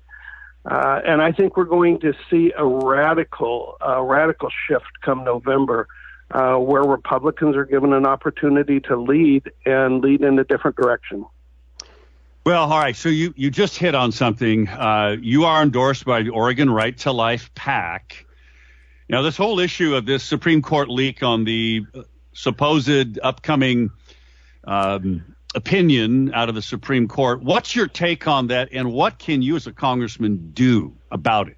uh, 0.66 1.02
and 1.06 1.22
I 1.22 1.32
think 1.32 1.58
we're 1.58 1.66
going 1.66 2.00
to 2.00 2.14
see 2.30 2.54
a 2.58 2.66
radical 2.66 3.78
radical 4.02 4.50
shift 4.68 5.02
come 5.04 5.24
November 5.24 5.88
uh, 6.32 6.56
where 6.56 6.84
Republicans 6.84 7.56
are 7.56 7.66
given 7.66 7.94
an 7.94 8.06
opportunity 8.06 8.80
to 8.82 8.96
lead 8.96 9.52
and 9.66 10.02
lead 10.02 10.22
in 10.22 10.40
a 10.40 10.44
different 10.44 10.78
direction. 10.78 11.26
Well, 12.44 12.72
all 12.72 12.80
right. 12.80 12.96
So 12.96 13.10
you, 13.10 13.34
you 13.38 13.52
just 13.52 13.78
hit 13.78 13.94
on 13.94 14.12
something. 14.12 14.68
Uh, 14.68 15.18
you 15.22 15.46
are 15.46 15.62
endorsed 15.62 16.06
by 16.06 16.24
the 16.24 16.30
Oregon 16.30 16.70
Right 16.70 16.98
to 17.00 17.12
Life 17.12 17.54
PAC. 17.54 18.26
Now, 19.10 19.22
this 19.22 19.38
whole 19.38 19.60
issue 19.60 19.96
of 19.96 20.06
this 20.06 20.24
Supreme 20.24 20.62
Court 20.62 20.90
leak 20.90 21.22
on 21.22 21.44
the 21.44 21.86
supposed 22.34 23.20
upcoming 23.22 23.92
um, 24.64 25.36
opinion 25.54 26.34
out 26.34 26.50
of 26.50 26.56
the 26.56 26.62
Supreme 26.62 27.08
Court, 27.08 27.44
what's 27.44 27.76
your 27.76 27.88
take 27.88 28.28
on 28.28 28.48
that, 28.48 28.70
and 28.72 28.92
what 28.92 29.20
can 29.20 29.42
you 29.42 29.56
as 29.56 29.68
a 29.68 29.74
congressman 29.74 30.52
do 30.54 30.96
about 31.12 31.50
it? 31.50 31.58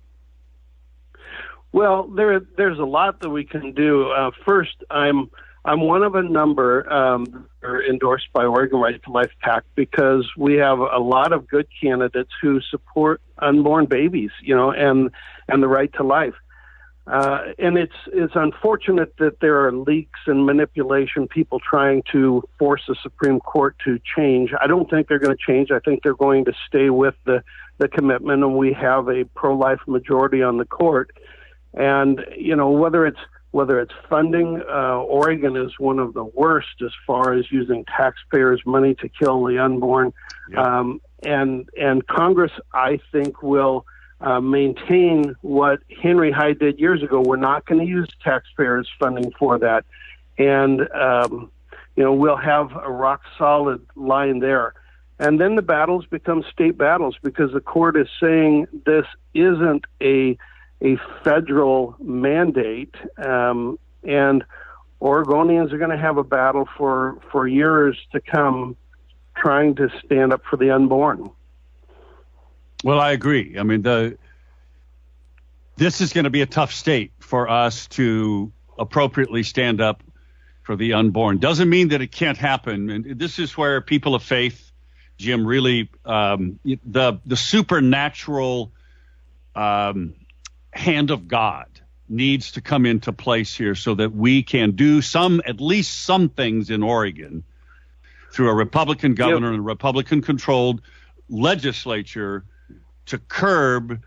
Well, 1.71 2.07
there 2.07 2.39
there's 2.39 2.79
a 2.79 2.85
lot 2.85 3.21
that 3.21 3.29
we 3.29 3.45
can 3.45 3.73
do. 3.73 4.09
Uh, 4.11 4.31
first, 4.45 4.83
I'm 4.91 5.31
I'm 5.65 5.81
one 5.81 6.03
of 6.03 6.15
a 6.15 6.23
number 6.23 6.91
um, 6.91 7.47
are 7.63 7.81
endorsed 7.81 8.27
by 8.33 8.43
Oregon 8.43 8.79
Right 8.79 9.01
to 9.03 9.11
Life 9.11 9.31
PAC 9.41 9.63
because 9.75 10.29
we 10.37 10.55
have 10.55 10.79
a 10.79 10.99
lot 10.99 11.31
of 11.31 11.47
good 11.47 11.67
candidates 11.81 12.31
who 12.41 12.59
support 12.61 13.21
unborn 13.37 13.85
babies, 13.85 14.31
you 14.41 14.55
know, 14.55 14.71
and 14.71 15.09
and 15.47 15.63
the 15.63 15.67
right 15.67 15.91
to 15.93 16.03
life. 16.03 16.35
Uh, 17.05 17.51
and 17.59 17.77
it's 17.77 17.95
it's 18.07 18.33
unfortunate 18.35 19.13
that 19.19 19.39
there 19.39 19.65
are 19.65 19.71
leaks 19.71 20.19
and 20.25 20.45
manipulation, 20.45 21.27
people 21.27 21.59
trying 21.59 22.03
to 22.11 22.43
force 22.59 22.81
the 22.87 22.95
Supreme 23.01 23.39
Court 23.39 23.75
to 23.85 23.99
change. 24.15 24.51
I 24.59 24.67
don't 24.67 24.89
think 24.89 25.07
they're 25.07 25.19
going 25.19 25.35
to 25.35 25.43
change. 25.45 25.71
I 25.71 25.79
think 25.79 26.03
they're 26.03 26.13
going 26.13 26.45
to 26.45 26.53
stay 26.67 26.89
with 26.89 27.15
the 27.25 27.41
the 27.77 27.87
commitment, 27.87 28.43
and 28.43 28.57
we 28.57 28.73
have 28.73 29.07
a 29.07 29.25
pro-life 29.33 29.79
majority 29.87 30.43
on 30.43 30.57
the 30.57 30.65
court. 30.65 31.11
And 31.73 32.25
you 32.37 32.55
know 32.55 32.69
whether 32.69 33.05
it's 33.05 33.19
whether 33.53 33.79
it's 33.79 33.93
funding, 34.09 34.63
uh, 34.67 34.97
Oregon 34.97 35.55
is 35.55 35.71
one 35.77 35.99
of 35.99 36.15
the 36.15 36.23
worst 36.23 36.81
as 36.83 36.89
far 37.05 37.33
as 37.33 37.51
using 37.51 37.85
taxpayers' 37.85 38.59
money 38.65 38.95
to 38.95 39.07
kill 39.07 39.45
the 39.45 39.59
unborn. 39.59 40.11
Yeah. 40.49 40.79
Um, 40.79 41.01
and 41.21 41.69
and 41.79 42.05
Congress, 42.07 42.51
I 42.73 42.99
think, 43.11 43.43
will 43.43 43.85
uh, 44.19 44.41
maintain 44.41 45.35
what 45.41 45.81
Henry 46.01 46.31
Hyde 46.31 46.57
did 46.57 46.79
years 46.79 47.03
ago. 47.03 47.21
We're 47.21 47.35
not 47.35 47.67
going 47.67 47.79
to 47.79 47.85
use 47.85 48.09
taxpayers' 48.23 48.89
funding 48.99 49.31
for 49.37 49.59
that, 49.59 49.85
and 50.39 50.81
um, 50.91 51.51
you 51.95 52.03
know 52.03 52.11
we'll 52.11 52.35
have 52.35 52.71
a 52.71 52.91
rock 52.91 53.21
solid 53.37 53.85
line 53.95 54.39
there. 54.39 54.73
And 55.19 55.39
then 55.39 55.53
the 55.53 55.61
battles 55.61 56.07
become 56.07 56.43
state 56.51 56.75
battles 56.75 57.17
because 57.21 57.53
the 57.53 57.61
court 57.61 57.97
is 57.97 58.07
saying 58.19 58.65
this 58.87 59.05
isn't 59.35 59.85
a 60.01 60.39
a 60.83 60.97
federal 61.23 61.95
mandate, 61.99 62.95
um, 63.17 63.79
and 64.03 64.43
Oregonians 65.01 65.71
are 65.71 65.77
going 65.77 65.91
to 65.91 65.97
have 65.97 66.17
a 66.17 66.23
battle 66.23 66.67
for 66.77 67.17
for 67.31 67.47
years 67.47 67.97
to 68.11 68.19
come, 68.19 68.75
trying 69.35 69.75
to 69.75 69.89
stand 70.05 70.33
up 70.33 70.41
for 70.49 70.57
the 70.57 70.71
unborn. 70.71 71.29
Well, 72.83 72.99
I 72.99 73.11
agree. 73.11 73.57
I 73.57 73.63
mean, 73.63 73.81
the 73.81 74.17
this 75.77 76.01
is 76.01 76.13
going 76.13 76.25
to 76.25 76.29
be 76.29 76.41
a 76.41 76.45
tough 76.45 76.73
state 76.73 77.11
for 77.19 77.49
us 77.49 77.87
to 77.87 78.51
appropriately 78.77 79.43
stand 79.43 79.81
up 79.81 80.03
for 80.63 80.75
the 80.75 80.93
unborn. 80.93 81.39
Doesn't 81.39 81.69
mean 81.69 81.89
that 81.89 82.01
it 82.01 82.11
can't 82.11 82.37
happen. 82.37 82.89
And 82.89 83.19
this 83.19 83.39
is 83.39 83.57
where 83.57 83.81
people 83.81 84.15
of 84.15 84.23
faith, 84.23 84.71
Jim, 85.17 85.45
really 85.45 85.89
um, 86.05 86.59
the 86.63 87.19
the 87.25 87.37
supernatural 87.37 88.71
um, 89.55 90.13
hand 90.73 91.11
of 91.11 91.27
God 91.27 91.67
needs 92.09 92.51
to 92.51 92.61
come 92.61 92.85
into 92.85 93.13
place 93.13 93.55
here 93.55 93.75
so 93.75 93.95
that 93.95 94.13
we 94.13 94.43
can 94.43 94.71
do 94.71 95.01
some, 95.01 95.41
at 95.45 95.59
least 95.59 96.03
some 96.03 96.29
things 96.29 96.69
in 96.69 96.83
Oregon 96.83 97.43
through 98.31 98.49
a 98.49 98.53
Republican 98.53 99.13
governor 99.13 99.47
yep. 99.47 99.53
and 99.53 99.59
a 99.59 99.63
Republican 99.63 100.21
controlled 100.21 100.81
legislature 101.29 102.43
to 103.05 103.17
curb 103.17 104.01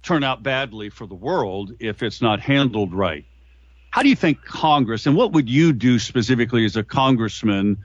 turn 0.02 0.24
out 0.24 0.44
badly 0.44 0.90
for 0.90 1.06
the 1.06 1.16
world 1.16 1.74
if 1.80 2.04
it's 2.04 2.22
not 2.22 2.40
handled 2.40 2.94
right. 2.94 3.26
How 3.92 4.04
do 4.04 4.10
you 4.10 4.16
think 4.16 4.44
Congress, 4.44 5.06
and 5.06 5.16
what 5.16 5.32
would 5.32 5.50
you 5.50 5.74
do 5.74 5.98
specifically 6.00 6.66
as 6.66 6.76
a 6.76 6.84
congressman 6.84 7.84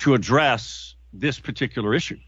to 0.00 0.14
address 0.14 0.94
this 1.12 1.38
particular 1.38 1.94
issue? 1.94 2.18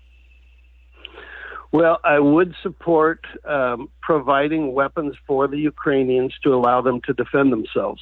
Well, 1.74 1.98
I 2.04 2.20
would 2.20 2.54
support 2.62 3.26
um, 3.44 3.90
providing 4.00 4.74
weapons 4.74 5.16
for 5.26 5.48
the 5.48 5.58
Ukrainians 5.58 6.32
to 6.44 6.54
allow 6.54 6.82
them 6.82 7.00
to 7.00 7.12
defend 7.12 7.50
themselves, 7.50 8.00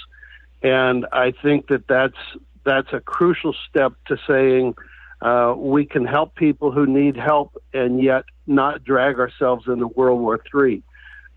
and 0.63 1.07
I 1.11 1.33
think 1.43 1.69
that 1.69 1.89
that's 1.89 2.19
that's 2.65 2.93
a 2.93 3.01
crucial 3.01 3.55
step 3.67 3.95
to 4.09 4.19
saying 4.29 4.75
uh, 5.23 5.55
we 5.57 5.87
can 5.87 6.05
help 6.05 6.35
people 6.35 6.71
who 6.71 6.85
need 6.85 7.17
help 7.17 7.57
and 7.73 8.03
yet 8.03 8.25
not 8.47 8.85
drag 8.85 9.19
ourselves 9.19 9.65
into 9.67 9.87
World 9.87 10.21
War 10.21 10.39
III. 10.55 10.83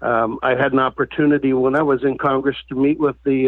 Um, 0.01 0.37
I 0.43 0.55
had 0.55 0.73
an 0.73 0.79
opportunity 0.79 1.53
when 1.53 1.73
I 1.73 1.83
was 1.83 2.03
in 2.03 2.17
Congress 2.17 2.57
to 2.67 2.75
meet 2.75 2.99
with 2.99 3.15
the 3.23 3.47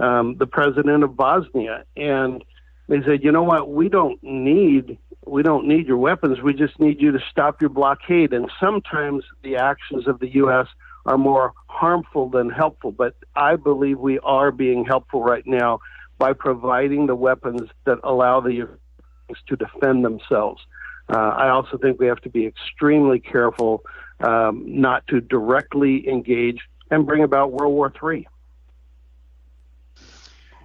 uh, 0.00 0.04
um, 0.04 0.36
the 0.38 0.46
president 0.48 1.04
of 1.04 1.16
Bosnia, 1.16 1.84
and 1.96 2.42
they 2.88 3.02
said, 3.02 3.22
"You 3.22 3.32
know 3.32 3.42
what? 3.42 3.70
We 3.70 3.88
don't 3.88 4.22
need 4.22 4.98
we 5.26 5.42
don't 5.42 5.66
need 5.66 5.86
your 5.86 5.98
weapons. 5.98 6.40
We 6.40 6.54
just 6.54 6.80
need 6.80 7.00
you 7.00 7.12
to 7.12 7.20
stop 7.30 7.60
your 7.60 7.70
blockade." 7.70 8.32
And 8.32 8.50
sometimes 8.58 9.24
the 9.42 9.56
actions 9.56 10.06
of 10.06 10.18
the 10.20 10.28
U.S. 10.34 10.66
are 11.06 11.18
more 11.18 11.52
harmful 11.66 12.28
than 12.28 12.50
helpful. 12.50 12.92
But 12.92 13.14
I 13.36 13.56
believe 13.56 13.98
we 13.98 14.18
are 14.20 14.50
being 14.50 14.84
helpful 14.84 15.22
right 15.22 15.46
now 15.46 15.80
by 16.18 16.32
providing 16.32 17.06
the 17.06 17.14
weapons 17.14 17.68
that 17.84 17.98
allow 18.02 18.40
the 18.40 18.52
Ukrainians 18.52 19.42
to 19.48 19.56
defend 19.56 20.04
themselves. 20.04 20.62
Uh, 21.08 21.18
I 21.18 21.48
also 21.48 21.78
think 21.78 21.98
we 21.98 22.06
have 22.06 22.20
to 22.22 22.28
be 22.28 22.46
extremely 22.46 23.18
careful 23.18 23.82
um, 24.20 24.64
not 24.66 25.06
to 25.08 25.20
directly 25.20 26.08
engage 26.08 26.60
and 26.90 27.06
bring 27.06 27.22
about 27.22 27.52
World 27.52 27.72
War 27.72 27.92
III. 28.02 28.28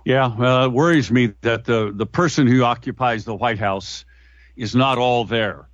Yeah, 0.05 0.25
uh, 0.25 0.65
it 0.65 0.71
worries 0.71 1.11
me 1.11 1.33
that 1.41 1.65
the, 1.65 1.91
the 1.95 2.05
person 2.05 2.47
who 2.47 2.63
occupies 2.63 3.23
the 3.23 3.35
White 3.35 3.59
House 3.59 4.05
is 4.55 4.75
not 4.75 4.97
all 4.97 5.25
there. 5.25 5.67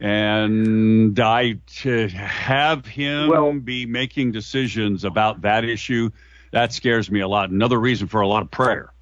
And 0.00 1.18
I 1.18 1.60
to 1.76 2.08
have 2.08 2.84
him 2.84 3.28
well, 3.28 3.52
be 3.52 3.86
making 3.86 4.32
decisions 4.32 5.04
about 5.04 5.42
that 5.42 5.64
issue, 5.64 6.10
that 6.52 6.72
scares 6.72 7.10
me 7.10 7.20
a 7.20 7.28
lot. 7.28 7.50
Another 7.50 7.78
reason 7.78 8.08
for 8.08 8.20
a 8.20 8.28
lot 8.28 8.42
of 8.42 8.50
prayer. 8.50 8.92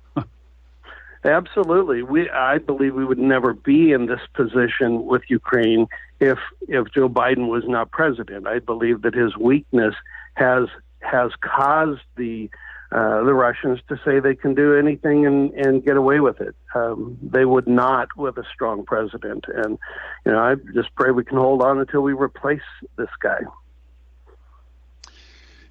Absolutely. 1.25 2.03
We 2.03 2.29
I 2.31 2.59
believe 2.59 2.95
we 2.95 3.05
would 3.05 3.19
never 3.19 3.55
be 3.55 3.93
in 3.93 4.07
this 4.07 4.21
position 4.35 5.07
with 5.07 5.23
Ukraine 5.29 5.87
if 6.21 6.39
if 6.69 6.93
Joe 6.93 7.09
Biden 7.09 7.49
was 7.49 7.65
not 7.67 7.91
president. 7.91 8.47
I 8.47 8.59
believe 8.59 9.03
that 9.03 9.15
his 9.15 9.37
weakness 9.37 9.95
has 10.35 10.69
has 11.01 11.31
caused 11.41 12.03
the 12.17 12.51
uh, 12.93 13.25
the 13.25 13.33
Russians 13.33 13.81
to 13.89 13.99
say 14.05 14.21
they 14.21 14.35
can 14.35 14.55
do 14.55 14.77
anything 14.77 15.25
and, 15.25 15.53
and 15.55 15.85
get 15.85 15.97
away 15.97 16.21
with 16.21 16.43
it. 16.43 16.55
Um, 16.75 17.19
they 17.23 17.45
would 17.45 17.67
not 17.67 18.09
with 18.17 18.37
a 18.37 18.45
strong 18.53 18.85
president. 18.85 19.47
And, 19.49 19.79
you 20.27 20.33
know, 20.33 20.39
I 20.39 20.57
just 20.75 20.95
pray 20.95 21.11
we 21.11 21.25
can 21.25 21.39
hold 21.39 21.63
on 21.63 21.79
until 21.79 22.03
we 22.03 22.13
replace 22.13 22.61
this 22.97 23.09
guy. 23.23 23.41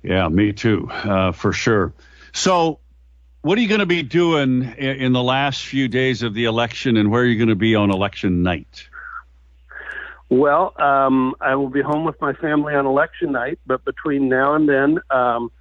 Yeah, 0.01 0.27
me 0.29 0.51
too, 0.53 0.89
uh, 0.89 1.31
for 1.31 1.53
sure. 1.53 1.93
So, 2.34 2.79
what 3.43 3.57
are 3.57 3.62
you 3.62 3.67
going 3.67 3.79
to 3.79 3.86
be 3.86 4.03
doing 4.03 4.63
in 4.63 5.13
the 5.13 5.21
last 5.21 5.65
few 5.65 5.88
days 5.88 6.23
of 6.23 6.34
the 6.34 6.45
election, 6.45 6.97
and 6.97 7.12
where 7.12 7.21
are 7.21 7.25
you 7.25 7.38
going 7.38 7.49
to 7.49 7.55
be 7.55 7.75
on 7.75 7.91
election 7.91 8.41
night? 8.43 8.88
Well, 10.29 10.73
um, 10.79 11.36
I 11.41 11.55
will 11.55 11.69
be 11.69 11.81
home 11.81 12.05
with 12.05 12.19
my 12.21 12.34
family 12.34 12.73
on 12.73 12.86
election 12.86 13.31
night, 13.31 13.60
but 13.65 13.84
between 13.84 14.29
now 14.29 14.55
and 14.55 14.69
then, 14.69 14.99
um, 15.10 15.51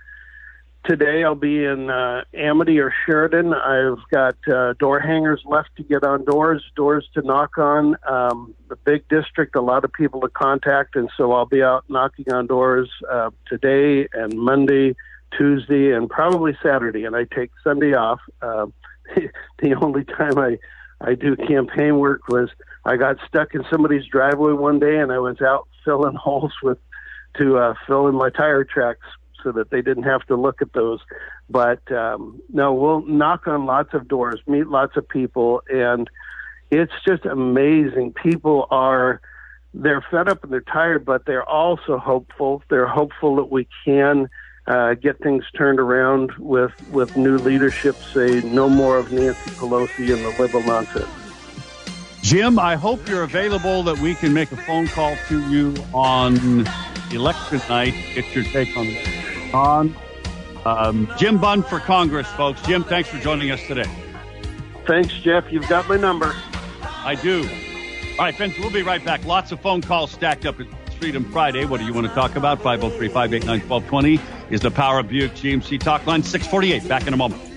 today 0.84 1.24
I'll 1.24 1.34
be 1.34 1.64
in 1.64 1.90
uh, 1.90 2.22
Amity 2.34 2.78
or 2.78 2.92
Sheridan. 3.06 3.54
I've 3.54 3.98
got 4.10 4.36
uh, 4.52 4.74
door 4.74 5.00
hangers 5.00 5.42
left 5.44 5.70
to 5.76 5.82
get 5.82 6.04
on 6.04 6.24
doors, 6.24 6.62
doors 6.76 7.08
to 7.14 7.22
knock 7.22 7.58
on. 7.58 7.96
Um, 8.08 8.54
the 8.68 8.76
big 8.76 9.08
district, 9.08 9.56
a 9.56 9.60
lot 9.60 9.84
of 9.84 9.92
people 9.92 10.20
to 10.22 10.28
contact, 10.28 10.96
and 10.96 11.10
so 11.16 11.32
I'll 11.32 11.46
be 11.46 11.62
out 11.62 11.84
knocking 11.88 12.32
on 12.32 12.46
doors 12.46 12.90
uh, 13.10 13.30
today 13.48 14.08
and 14.12 14.34
Monday 14.34 14.94
Tuesday, 15.36 15.92
and 15.92 16.08
probably 16.08 16.56
Saturday, 16.62 17.04
and 17.04 17.14
I 17.14 17.24
take 17.24 17.50
Sunday 17.62 17.94
off. 17.94 18.20
Uh, 18.42 18.66
the 19.62 19.74
only 19.80 20.04
time 20.04 20.38
I 20.38 20.58
I 21.00 21.14
do 21.14 21.34
campaign 21.36 21.98
work 21.98 22.28
was 22.28 22.50
I 22.84 22.96
got 22.96 23.16
stuck 23.26 23.54
in 23.54 23.64
somebody's 23.70 24.06
driveway 24.06 24.52
one 24.52 24.78
day, 24.78 24.98
and 24.98 25.12
I 25.12 25.18
was 25.18 25.40
out 25.40 25.68
filling 25.84 26.14
holes 26.20 26.52
with 26.62 26.78
to 27.38 27.58
uh, 27.58 27.74
fill 27.86 28.08
in 28.08 28.16
my 28.16 28.28
tire 28.30 28.64
tracks 28.64 29.06
so 29.42 29.53
that 29.53 29.70
they 29.70 29.83
didn't 29.83 30.05
have 30.05 30.24
to 30.26 30.37
look 30.37 30.62
at 30.62 30.72
those. 30.72 31.00
But 31.48 31.90
um, 31.92 32.40
no, 32.48 32.72
we'll 32.74 33.03
knock 33.03 33.46
on 33.46 33.66
lots 33.66 33.94
of 33.94 34.09
doors, 34.09 34.40
meet 34.46 34.66
lots 34.66 34.96
of 34.96 35.09
people, 35.09 35.62
and 35.68 36.09
it's 36.70 36.92
just 37.07 37.24
amazing. 37.24 38.12
People 38.12 38.66
are 38.70 39.20
they're 39.72 40.05
fed 40.11 40.29
up 40.29 40.42
and 40.42 40.53
they're 40.53 40.61
tired, 40.61 41.05
but 41.05 41.26
they're 41.26 41.48
also 41.48 41.98
hopeful. 41.98 42.62
They're 42.68 42.88
hopeful 42.88 43.37
that 43.37 43.50
we 43.50 43.68
can 43.85 44.29
uh, 44.66 44.94
get 44.94 45.18
things 45.20 45.44
turned 45.57 45.81
around 45.81 46.33
with 46.38 46.72
with 46.90 47.16
new 47.16 47.38
leadership. 47.38 47.96
Say 48.12 48.40
no 48.42 48.68
more 48.68 48.98
of 48.98 49.12
Nancy 49.12 49.50
Pelosi 49.53 50.12
and 50.12 50.24
the 50.24 50.42
liberal 50.42 50.62
nonsense. 50.64 51.09
Jim, 52.22 52.59
I 52.59 52.76
hope 52.76 53.09
you're 53.09 53.22
available 53.22 53.83
that 53.85 53.98
we 53.98 54.14
can 54.14 54.33
make 54.33 54.53
a 54.53 54.57
phone 54.57 54.87
call 54.88 55.16
to 55.29 55.50
you 55.50 55.74
on 55.94 56.66
election 57.11 57.61
night. 57.68 57.94
Get 58.14 58.35
your 58.35 58.44
take 58.44 58.76
on 58.76 58.87
on 59.52 59.94
um, 60.64 61.10
Jim 61.16 61.38
Bunn 61.38 61.62
for 61.62 61.80
Congress, 61.80 62.28
folks. 62.28 62.60
Jim, 62.62 62.84
thanks 62.84 63.08
for 63.08 63.18
joining 63.18 63.50
us 63.50 63.60
today. 63.66 63.88
Thanks, 64.86 65.12
Jeff. 65.20 65.50
You've 65.50 65.68
got 65.68 65.88
my 65.88 65.96
number. 65.96 66.34
I 66.82 67.14
do. 67.14 67.48
All 68.12 68.26
right, 68.26 68.34
friends, 68.34 68.58
we'll 68.58 68.70
be 68.70 68.82
right 68.82 69.04
back. 69.04 69.24
Lots 69.24 69.52
of 69.52 69.60
phone 69.60 69.80
calls 69.80 70.10
stacked 70.10 70.46
up. 70.46 70.60
At 70.60 70.66
Freedom 71.00 71.24
Friday. 71.32 71.64
What 71.64 71.80
do 71.80 71.86
you 71.86 71.94
want 71.94 72.06
to 72.06 72.14
talk 72.14 72.36
about? 72.36 72.60
503 72.60 73.08
589 73.08 73.68
1220 73.68 74.20
is 74.54 74.60
the 74.60 74.70
Power 74.70 74.98
of 74.98 75.08
Buick 75.08 75.32
GMC 75.32 75.80
Talk 75.80 76.06
Line 76.06 76.22
648. 76.22 76.86
Back 76.86 77.06
in 77.06 77.14
a 77.14 77.16
moment. 77.16 77.49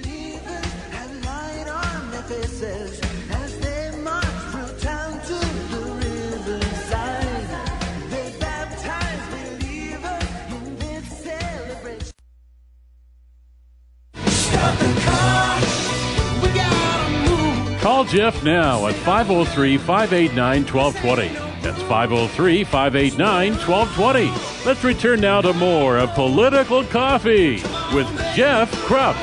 Call 18.03 18.11
Jeff 18.11 18.43
now 18.43 18.87
at 18.87 18.95
503 18.95 19.77
589 19.77 20.65
1220. 20.65 21.27
That's 21.61 21.81
503 21.83 22.65
589 22.65 23.51
1220. 23.53 24.65
Let's 24.65 24.83
return 24.83 25.21
now 25.21 25.39
to 25.39 25.53
more 25.53 25.97
of 25.97 26.13
Political 26.13 26.83
Coffee 26.85 27.61
with 27.95 28.07
Jeff 28.35 28.69
Kropp. 28.83 29.15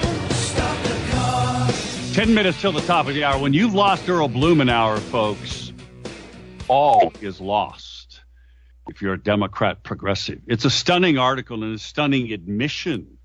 10 2.15 2.33
minutes 2.33 2.59
till 2.59 2.73
the 2.73 2.81
top 2.81 3.07
of 3.07 3.13
the 3.13 3.23
hour. 3.23 3.39
When 3.39 3.53
you've 3.53 3.75
lost 3.75 4.09
Earl 4.09 4.31
Blumenauer, 4.31 4.99
folks, 4.99 5.75
all 6.67 7.13
is 7.21 7.39
lost 7.39 8.23
if 8.89 9.03
you're 9.03 9.15
a 9.15 9.23
Democrat 9.23 9.83
progressive. 9.83 10.41
It's 10.47 10.65
a 10.65 10.71
stunning 10.71 11.19
article 11.19 11.63
and 11.65 11.75
a 11.75 11.79
stunning 11.79 12.33
admission, 12.33 13.19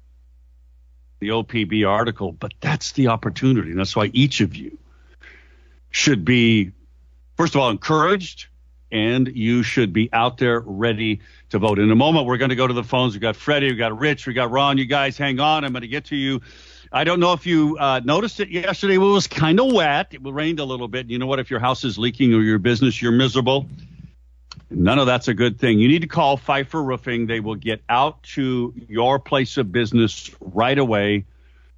the 1.22 1.30
OPB 1.30 1.88
article, 1.88 2.34
but 2.34 2.52
that's 2.60 2.92
the 2.92 3.08
opportunity. 3.08 3.70
And 3.72 3.80
that's 3.80 3.96
why 3.96 4.12
each 4.14 4.42
of 4.42 4.54
you 4.54 4.78
should 5.96 6.26
be, 6.26 6.74
first 7.38 7.56
of 7.56 7.62
all, 7.62 7.70
encouraged 7.70 8.48
and 8.92 9.30
you 9.30 9.64
should 9.64 9.94
be 9.94 10.10
out 10.12 10.38
there 10.38 10.60
ready 10.60 11.22
to 11.50 11.58
vote. 11.58 11.80
In 11.80 11.90
a 11.90 11.96
moment, 11.96 12.26
we're 12.26 12.36
going 12.36 12.50
to 12.50 12.56
go 12.56 12.68
to 12.68 12.74
the 12.74 12.84
phones. 12.84 13.14
We've 13.14 13.22
got 13.22 13.38
Freddie, 13.38 13.68
we've 13.68 13.78
got 13.78 13.98
Rich, 13.98 14.28
we 14.28 14.34
got 14.34 14.52
Ron. 14.52 14.78
You 14.78 14.86
guys 14.86 15.18
hang 15.18 15.40
on. 15.40 15.64
I'm 15.64 15.72
going 15.72 15.84
to 15.84 15.88
get 15.88 16.06
to 16.06 16.18
you. 16.18 16.42
I 16.92 17.06
don't 17.06 17.22
know 17.22 17.32
if 17.32 17.46
you 17.46 17.78
uh, 17.80 18.02
noticed 18.04 18.42
it 18.42 18.50
yesterday. 18.50 18.96
It 18.96 18.98
was 18.98 19.28
kind 19.28 19.58
of 19.58 19.72
wet. 19.72 20.08
It 20.12 20.20
rained 20.22 20.60
a 20.60 20.66
little 20.66 20.90
bit. 20.90 21.10
You 21.10 21.18
know 21.18 21.28
what? 21.28 21.40
If 21.40 21.50
your 21.50 21.62
house 21.62 21.86
is 21.86 21.98
leaking 21.98 22.34
or 22.34 22.42
your 22.42 22.60
business, 22.60 23.02
you're 23.02 23.14
miserable. 23.14 23.66
None 24.70 25.00
of 25.00 25.06
that's 25.06 25.30
a 25.30 25.34
good 25.34 25.60
thing. 25.60 25.80
You 25.80 25.88
need 25.88 26.02
to 26.02 26.08
call 26.08 26.36
Pfeiffer 26.36 26.84
Roofing. 26.84 27.28
They 27.28 27.40
will 27.40 27.56
get 27.56 27.82
out 27.88 28.22
to 28.36 28.74
your 28.90 29.18
place 29.20 29.56
of 29.56 29.72
business 29.72 30.30
right 30.42 30.78
away, 30.78 31.26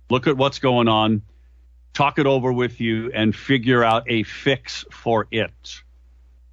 look 0.09 0.25
at 0.25 0.37
what's 0.37 0.57
going 0.57 0.87
on, 0.87 1.21
talk 1.97 2.19
it 2.19 2.27
over 2.27 2.53
with 2.53 2.79
you, 2.79 3.11
and 3.11 3.35
figure 3.35 3.83
out 3.83 4.03
a 4.07 4.21
fix 4.21 4.85
for 4.91 5.27
it. 5.31 5.81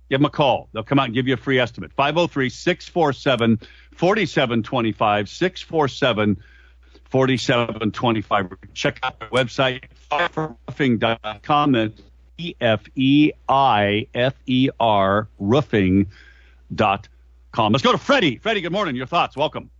Give 0.08 0.18
them 0.18 0.24
a 0.24 0.30
call. 0.30 0.70
They'll 0.72 0.84
come 0.84 0.98
out 0.98 1.04
and 1.06 1.14
give 1.14 1.28
you 1.28 1.34
a 1.34 1.36
free 1.36 1.58
estimate. 1.58 1.92
503 1.92 2.48
647 2.48 3.60
4725. 3.92 5.28
647 5.28 6.42
4725. 7.10 8.58
Check 8.72 8.98
out 9.02 9.20
their 9.20 9.28
website, 9.28 9.84
pfeifferroofing.com. 10.10 11.72
That's 11.72 12.02
E 12.38 12.54
F 12.60 12.84
E 12.94 13.32
I 13.46 14.06
F 14.14 14.34
E 14.46 14.70
R 14.80 15.28
roofing.com. 15.38 16.08
Let's 17.72 17.84
go 17.84 17.92
to 17.92 17.98
Freddie. 17.98 18.38
Freddie, 18.38 18.62
good 18.62 18.72
morning. 18.72 18.96
Your 18.96 19.06
thoughts. 19.06 19.36
Welcome. 19.36 19.70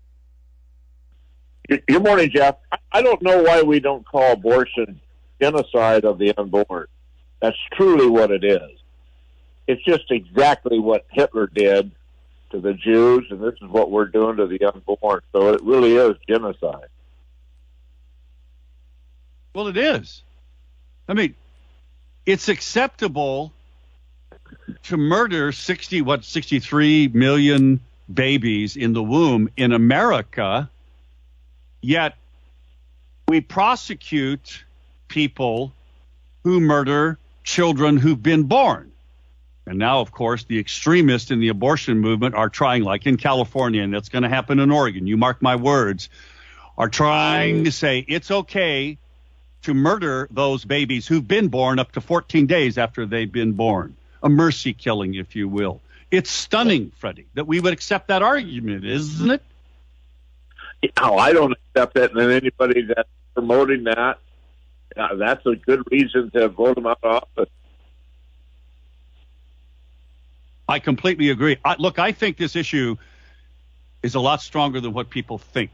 Good 1.69 2.03
morning, 2.03 2.31
Jeff. 2.31 2.57
I 2.93 3.01
don't 3.01 3.23
know 3.23 3.43
why 3.43 3.63
we 3.63 3.81
don't 3.81 4.07
call 4.07 4.33
abortion 4.33 5.01
genocide 5.45 6.05
of 6.05 6.19
the 6.19 6.33
unborn. 6.39 6.87
That's 7.41 7.57
truly 7.73 8.09
what 8.09 8.31
it 8.31 8.45
is. 8.45 8.71
It's 9.67 9.83
just 9.85 10.11
exactly 10.11 10.79
what 10.79 11.05
Hitler 11.11 11.47
did 11.47 11.91
to 12.51 12.61
the 12.61 12.73
Jews, 12.73 13.27
and 13.31 13.43
this 13.43 13.55
is 13.61 13.69
what 13.69 13.91
we're 13.91 14.07
doing 14.07 14.37
to 14.37 14.47
the 14.47 14.65
unborn. 14.65 15.21
So 15.33 15.53
it 15.53 15.63
really 15.63 15.97
is 15.97 16.17
genocide. 16.27 16.89
Well, 19.55 19.69
it 19.69 19.77
is. 19.77 20.23
I 21.09 21.15
mean, 21.15 21.35
it's 22.25 22.49
acceptable 22.49 23.53
to 24.85 24.97
murder 24.97 25.53
60 25.53 26.01
what 26.03 26.25
63 26.25 27.09
million 27.09 27.81
babies 28.13 28.77
in 28.77 28.93
the 28.93 29.03
womb 29.03 29.51
in 29.57 29.73
America 29.73 30.71
yet 31.83 32.17
we 33.29 33.41
prosecute 33.41 34.65
people 35.09 35.73
who 36.43 36.61
murder 36.61 37.19
children 37.43 37.97
who've 37.97 38.23
been 38.23 38.45
born 38.45 38.91
and 39.67 39.79
now 39.79 40.01
of 40.01 40.13
course 40.13 40.45
the 40.45 40.59
extremists 40.59 41.31
in 41.31 41.41
the 41.41 41.49
abortion 41.49 41.99
movement 41.99 42.35
are 42.35 42.49
trying 42.49 42.83
like 42.83 43.07
in 43.07 43.17
California 43.17 43.83
and 43.83 43.93
that's 43.93 44.09
going 44.09 44.23
to 44.23 44.29
happen 44.29 44.59
in 44.59 44.71
Oregon 44.71 45.07
you 45.07 45.17
mark 45.17 45.43
my 45.43 45.57
words 45.57 46.09
are 46.77 46.89
trying 46.89 47.65
to 47.65 47.73
say 47.73 48.05
it's 48.07 48.31
okay 48.31 48.99
to 49.65 49.75
murder 49.75 50.29
those 50.31 50.65
babies 50.65 51.07
who've 51.07 51.27
been 51.27 51.49
born 51.49 51.79
up 51.79 51.93
to 51.93 52.01
14 52.01 52.47
days 52.47 52.77
after 52.77 53.07
they've 53.07 53.31
been 53.31 53.53
born. 53.53 53.97
A 54.23 54.29
mercy 54.29 54.75
killing, 54.75 55.15
if 55.15 55.37
you 55.37 55.49
will. 55.49 55.81
It's 56.11 56.31
stunning, 56.31 56.93
Freddie, 56.99 57.27
that 57.35 57.47
we 57.47 57.61
would 57.61 57.73
accept 57.73 58.09
that 58.09 58.23
argument, 58.23 58.85
isn't 58.85 59.31
it? 59.31 59.43
No, 61.01 61.17
I 61.17 61.33
don't 61.33 61.53
accept 61.53 61.97
it, 61.97 62.13
and 62.15 62.31
anybody 62.31 62.83
that's 62.83 63.09
promoting 63.33 63.85
that, 63.85 64.19
that's 64.95 65.45
a 65.47 65.57
good 65.57 65.83
reason 65.91 66.31
to 66.33 66.49
vote 66.49 66.77
them 66.77 66.87
out 66.87 66.99
of 67.03 67.23
office. 67.37 67.51
I 70.69 70.79
completely 70.79 71.31
agree. 71.31 71.59
I, 71.65 71.77
look, 71.79 71.99
I 71.99 72.13
think 72.13 72.37
this 72.37 72.57
issue 72.57 72.97
is 74.03 74.15
a 74.15 74.21
lot 74.21 74.41
stronger 74.41 74.81
than 74.81 74.93
what 74.93 75.11
people 75.11 75.39
think. 75.39 75.71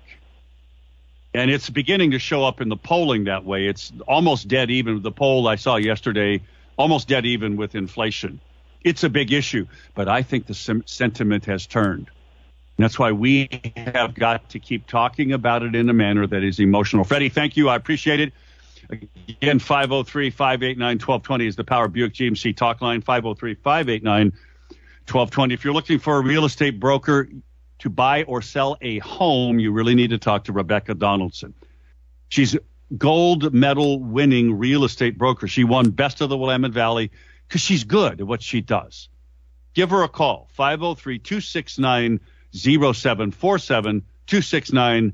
And 1.32 1.50
it's 1.50 1.70
beginning 1.70 2.10
to 2.10 2.18
show 2.18 2.44
up 2.44 2.60
in 2.60 2.68
the 2.68 2.76
polling 2.76 3.24
that 3.24 3.44
way. 3.44 3.66
It's 3.66 3.92
almost 4.08 4.48
dead 4.48 4.70
even. 4.70 4.94
with 4.94 5.02
The 5.04 5.12
poll 5.12 5.46
I 5.46 5.56
saw 5.56 5.76
yesterday, 5.76 6.42
almost 6.76 7.06
dead 7.06 7.24
even 7.24 7.56
with 7.56 7.74
inflation. 7.76 8.40
It's 8.82 9.04
a 9.04 9.08
big 9.08 9.32
issue, 9.32 9.66
but 9.94 10.08
I 10.08 10.22
think 10.22 10.46
the 10.46 10.54
sem- 10.54 10.82
sentiment 10.86 11.44
has 11.44 11.66
turned. 11.66 12.10
And 12.76 12.84
that's 12.84 12.98
why 12.98 13.12
we 13.12 13.48
have 13.76 14.14
got 14.14 14.50
to 14.50 14.58
keep 14.58 14.86
talking 14.86 15.32
about 15.32 15.62
it 15.62 15.74
in 15.74 15.88
a 15.88 15.92
manner 15.92 16.26
that 16.26 16.42
is 16.42 16.58
emotional. 16.58 17.04
Freddie, 17.04 17.28
thank 17.28 17.56
you. 17.56 17.68
I 17.68 17.76
appreciate 17.76 18.20
it. 18.20 18.32
Again, 18.90 19.58
503 19.58 20.30
589 20.30 20.86
1220 20.98 21.46
is 21.46 21.56
the 21.56 21.64
Power 21.64 21.88
Buick 21.88 22.12
GMC 22.12 22.56
talk 22.56 22.80
line 22.80 23.00
503 23.00 23.54
589 23.54 24.26
1220. 24.26 25.54
If 25.54 25.64
you're 25.64 25.74
looking 25.74 25.98
for 25.98 26.16
a 26.16 26.22
real 26.22 26.44
estate 26.44 26.80
broker, 26.80 27.28
to 27.80 27.90
buy 27.90 28.22
or 28.24 28.42
sell 28.42 28.76
a 28.80 28.98
home, 28.98 29.58
you 29.58 29.72
really 29.72 29.94
need 29.94 30.10
to 30.10 30.18
talk 30.18 30.44
to 30.44 30.52
Rebecca 30.52 30.94
Donaldson. 30.94 31.54
She's 32.28 32.56
gold 32.96 33.52
medal 33.52 34.00
winning 34.00 34.58
real 34.58 34.84
estate 34.84 35.18
broker. 35.18 35.48
She 35.48 35.64
won 35.64 35.90
Best 35.90 36.20
of 36.20 36.28
the 36.28 36.36
Willamette 36.36 36.72
Valley 36.72 37.10
because 37.48 37.62
she's 37.62 37.84
good 37.84 38.20
at 38.20 38.26
what 38.26 38.42
she 38.42 38.60
does. 38.60 39.08
Give 39.74 39.90
her 39.90 40.02
a 40.02 40.08
call, 40.08 40.48
503 40.52 41.18
269 41.20 42.20
0747 42.52 44.02
269 44.26 45.12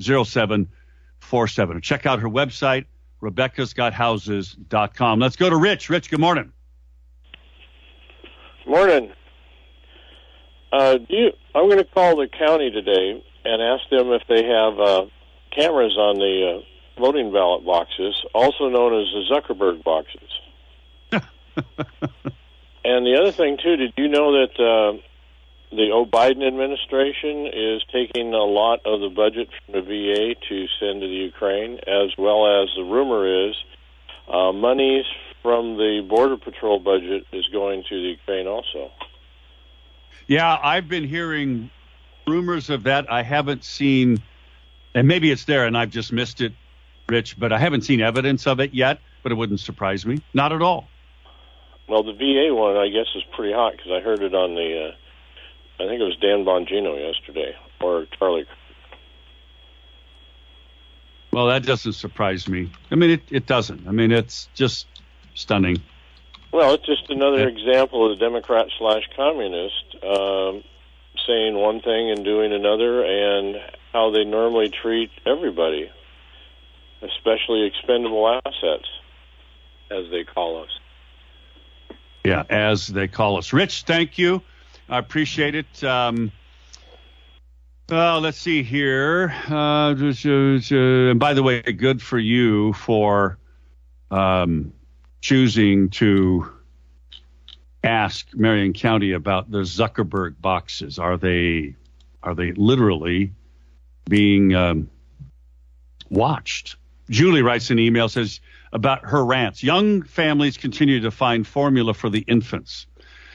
0747. 0.00 1.80
Check 1.80 2.06
out 2.06 2.20
her 2.20 2.28
website, 2.28 2.84
Rebecca'sGotHouses.com. 3.22 5.20
Let's 5.20 5.36
go 5.36 5.48
to 5.48 5.56
Rich. 5.56 5.88
Rich, 5.88 6.10
good 6.10 6.20
morning. 6.20 6.52
Morning. 8.66 9.12
Uh, 10.72 10.98
do 10.98 11.16
you, 11.16 11.30
I'm 11.54 11.66
going 11.66 11.78
to 11.78 11.84
call 11.84 12.16
the 12.16 12.28
county 12.28 12.70
today 12.70 13.24
and 13.44 13.62
ask 13.62 13.88
them 13.90 14.08
if 14.08 14.22
they 14.28 14.44
have 14.44 14.80
uh, 14.80 15.06
cameras 15.56 15.96
on 15.98 16.16
the 16.18 16.58
uh, 16.58 17.00
voting 17.00 17.32
ballot 17.32 17.64
boxes, 17.64 18.14
also 18.34 18.68
known 18.68 19.00
as 19.00 19.06
the 19.12 19.22
Zuckerberg 19.30 19.84
boxes. 19.84 20.30
and 22.84 23.06
the 23.06 23.18
other 23.20 23.32
thing 23.32 23.58
too, 23.62 23.76
did 23.76 23.92
you 23.96 24.08
know 24.08 24.32
that 24.32 24.58
uh, 24.58 24.98
the 25.72 26.06
Biden 26.12 26.46
administration 26.46 27.46
is 27.46 27.82
taking 27.90 28.34
a 28.34 28.44
lot 28.44 28.80
of 28.84 29.00
the 29.00 29.08
budget 29.08 29.48
from 29.64 29.74
the 29.74 29.80
VA 29.80 30.34
to 30.48 30.66
send 30.78 31.00
to 31.00 31.08
the 31.08 31.14
Ukraine, 31.14 31.78
as 31.86 32.10
well 32.18 32.62
as 32.62 32.68
the 32.76 32.84
rumor 32.84 33.48
is 33.48 33.54
uh, 34.28 34.52
monies 34.52 35.06
from 35.42 35.76
the 35.76 36.04
Border 36.08 36.36
Patrol 36.36 36.78
budget 36.78 37.26
is 37.32 37.46
going 37.52 37.84
to 37.88 38.02
the 38.02 38.08
Ukraine 38.08 38.46
also. 38.46 38.90
Yeah, 40.26 40.58
I've 40.62 40.88
been 40.88 41.08
hearing 41.08 41.70
rumors 42.26 42.70
of 42.70 42.84
that. 42.84 43.10
I 43.10 43.22
haven't 43.22 43.64
seen, 43.64 44.22
and 44.94 45.08
maybe 45.08 45.30
it's 45.30 45.46
there 45.46 45.66
and 45.66 45.76
I've 45.76 45.90
just 45.90 46.12
missed 46.12 46.40
it, 46.40 46.52
Rich, 47.08 47.38
but 47.38 47.52
I 47.52 47.58
haven't 47.58 47.82
seen 47.82 48.00
evidence 48.00 48.46
of 48.46 48.60
it 48.60 48.74
yet, 48.74 49.00
but 49.22 49.32
it 49.32 49.34
wouldn't 49.36 49.60
surprise 49.60 50.06
me. 50.06 50.22
Not 50.34 50.52
at 50.52 50.62
all. 50.62 50.86
Well, 51.88 52.04
the 52.04 52.12
VA 52.12 52.54
one, 52.54 52.76
I 52.76 52.88
guess, 52.88 53.06
is 53.16 53.22
pretty 53.34 53.52
hot 53.52 53.72
because 53.72 53.90
I 53.90 54.00
heard 54.00 54.22
it 54.22 54.34
on 54.34 54.54
the, 54.54 54.90
uh, 54.90 54.96
I 55.82 55.88
think 55.88 56.00
it 56.00 56.04
was 56.04 56.16
Dan 56.20 56.44
Bongino 56.44 56.96
yesterday, 56.98 57.56
or 57.80 58.06
Charlie. 58.18 58.46
Well, 61.32 61.46
that 61.46 61.64
doesn't 61.64 61.94
surprise 61.94 62.46
me. 62.46 62.70
I 62.90 62.94
mean, 62.94 63.10
it, 63.10 63.22
it 63.30 63.46
doesn't. 63.46 63.88
I 63.88 63.90
mean, 63.90 64.12
it's 64.12 64.48
just 64.54 64.86
stunning. 65.34 65.82
Well, 66.52 66.74
it's 66.74 66.84
just 66.84 67.08
another 67.08 67.48
example 67.48 68.12
of 68.12 68.18
the 68.18 68.24
Democrat 68.24 68.66
slash 68.78 69.08
communist 69.16 69.96
um, 70.04 70.62
saying 71.26 71.54
one 71.54 71.80
thing 71.80 72.10
and 72.10 72.24
doing 72.24 72.52
another, 72.52 73.02
and 73.02 73.56
how 73.92 74.10
they 74.10 74.24
normally 74.24 74.68
treat 74.68 75.10
everybody, 75.24 75.90
especially 77.00 77.64
expendable 77.64 78.40
assets, 78.44 78.88
as 79.90 80.10
they 80.10 80.24
call 80.24 80.62
us. 80.62 80.70
Yeah, 82.24 82.44
as 82.50 82.86
they 82.86 83.08
call 83.08 83.38
us. 83.38 83.52
Rich, 83.52 83.84
thank 83.84 84.18
you. 84.18 84.42
I 84.88 84.98
appreciate 84.98 85.54
it. 85.54 85.84
Um, 85.84 86.32
uh, 87.90 88.20
let's 88.20 88.38
see 88.38 88.62
here. 88.62 89.34
Uh, 89.48 89.94
and 89.94 91.20
by 91.20 91.34
the 91.34 91.42
way, 91.42 91.60
good 91.60 92.00
for 92.00 92.18
you 92.18 92.72
for 92.72 93.38
um, 94.10 94.72
choosing 95.20 95.90
to 95.90 96.50
ask 97.84 98.26
Marion 98.34 98.72
County 98.72 99.12
about 99.12 99.50
the 99.50 99.58
Zuckerberg 99.58 100.40
boxes. 100.40 100.98
Are 100.98 101.16
they 101.16 101.76
are 102.22 102.34
they 102.34 102.52
literally 102.52 103.32
being 104.08 104.54
um, 104.54 104.90
watched? 106.08 106.76
Julie 107.10 107.42
writes 107.42 107.70
an 107.70 107.78
email 107.78 108.08
says 108.08 108.40
about 108.72 109.04
her 109.04 109.24
rants. 109.24 109.62
Young 109.62 110.02
families 110.02 110.56
continue 110.56 111.00
to 111.00 111.10
find 111.10 111.46
formula 111.46 111.92
for 111.94 112.08
the 112.08 112.20
infants. 112.20 112.86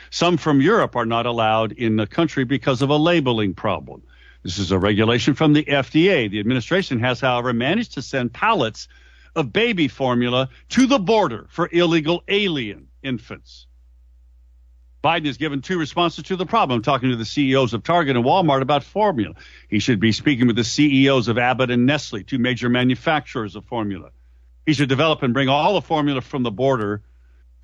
Some 0.09 0.37
from 0.37 0.61
Europe 0.61 0.95
are 0.95 1.05
not 1.05 1.25
allowed 1.25 1.71
in 1.73 1.95
the 1.95 2.07
country 2.07 2.43
because 2.43 2.81
of 2.81 2.89
a 2.89 2.97
labeling 2.97 3.53
problem. 3.53 4.03
This 4.43 4.59
is 4.59 4.71
a 4.71 4.79
regulation 4.79 5.33
from 5.33 5.53
the 5.53 5.63
FDA. 5.63 6.29
The 6.29 6.39
administration 6.39 6.99
has, 6.99 7.19
however, 7.19 7.53
managed 7.53 7.93
to 7.95 8.01
send 8.01 8.33
pallets 8.33 8.87
of 9.35 9.53
baby 9.53 9.87
formula 9.87 10.49
to 10.69 10.87
the 10.87 10.99
border 10.99 11.47
for 11.49 11.69
illegal 11.71 12.23
alien 12.27 12.87
infants. 13.03 13.67
Biden 15.03 15.27
has 15.27 15.37
given 15.37 15.61
two 15.61 15.77
responses 15.77 16.23
to 16.25 16.35
the 16.35 16.45
problem, 16.45 16.81
talking 16.81 17.11
to 17.11 17.15
the 17.15 17.23
CEOs 17.23 17.73
of 17.73 17.83
Target 17.83 18.15
and 18.15 18.25
Walmart 18.25 18.61
about 18.61 18.83
formula. 18.83 19.35
He 19.69 19.79
should 19.79 19.99
be 19.99 20.11
speaking 20.11 20.47
with 20.47 20.55
the 20.55 20.63
CEOs 20.63 21.27
of 21.27 21.37
Abbott 21.37 21.69
and 21.69 21.85
Nestle, 21.85 22.23
two 22.23 22.39
major 22.39 22.67
manufacturers 22.67 23.55
of 23.55 23.63
formula. 23.65 24.09
He 24.65 24.73
should 24.73 24.89
develop 24.89 25.23
and 25.23 25.33
bring 25.33 25.49
all 25.49 25.75
the 25.75 25.81
formula 25.81 26.21
from 26.21 26.43
the 26.43 26.51
border 26.51 27.03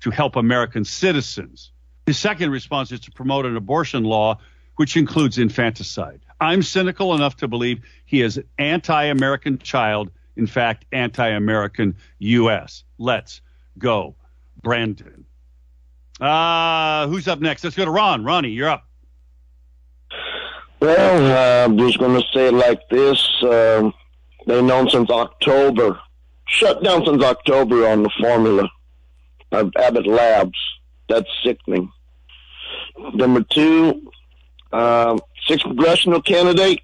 to 0.00 0.10
help 0.10 0.36
American 0.36 0.84
citizens. 0.84 1.72
His 2.06 2.18
second 2.18 2.50
response 2.50 2.92
is 2.92 3.00
to 3.00 3.10
promote 3.10 3.46
an 3.46 3.56
abortion 3.56 4.04
law 4.04 4.38
which 4.76 4.96
includes 4.96 5.38
infanticide. 5.38 6.20
I'm 6.40 6.62
cynical 6.62 7.14
enough 7.14 7.36
to 7.38 7.48
believe 7.48 7.82
he 8.04 8.22
is 8.22 8.36
an 8.36 8.44
anti 8.58 9.04
American 9.04 9.58
child, 9.58 10.10
in 10.36 10.46
fact, 10.46 10.84
anti 10.92 11.28
American 11.28 11.96
U.S. 12.18 12.84
Let's 12.98 13.40
go, 13.78 14.16
Brandon. 14.62 15.24
Uh, 16.20 17.06
who's 17.08 17.28
up 17.28 17.40
next? 17.40 17.64
Let's 17.64 17.76
go 17.76 17.84
to 17.84 17.90
Ron. 17.90 18.24
Ronnie, 18.24 18.50
you're 18.50 18.68
up. 18.68 18.86
Well, 20.80 21.26
uh, 21.26 21.64
I'm 21.64 21.78
just 21.78 21.98
going 21.98 22.20
to 22.20 22.26
say 22.32 22.48
it 22.48 22.54
like 22.54 22.80
this. 22.90 23.26
Um, 23.42 23.94
they've 24.46 24.62
known 24.62 24.90
since 24.90 25.08
October, 25.10 25.98
shut 26.46 26.82
down 26.82 27.06
since 27.06 27.22
October 27.22 27.88
on 27.88 28.02
the 28.02 28.10
formula 28.20 28.68
of 29.52 29.72
Abbott 29.76 30.06
Labs. 30.06 30.58
That's 31.08 31.28
sickening. 31.44 31.92
Number 33.14 33.42
two, 33.42 34.10
six 35.46 35.62
congressional 35.62 36.22
candidate. 36.22 36.80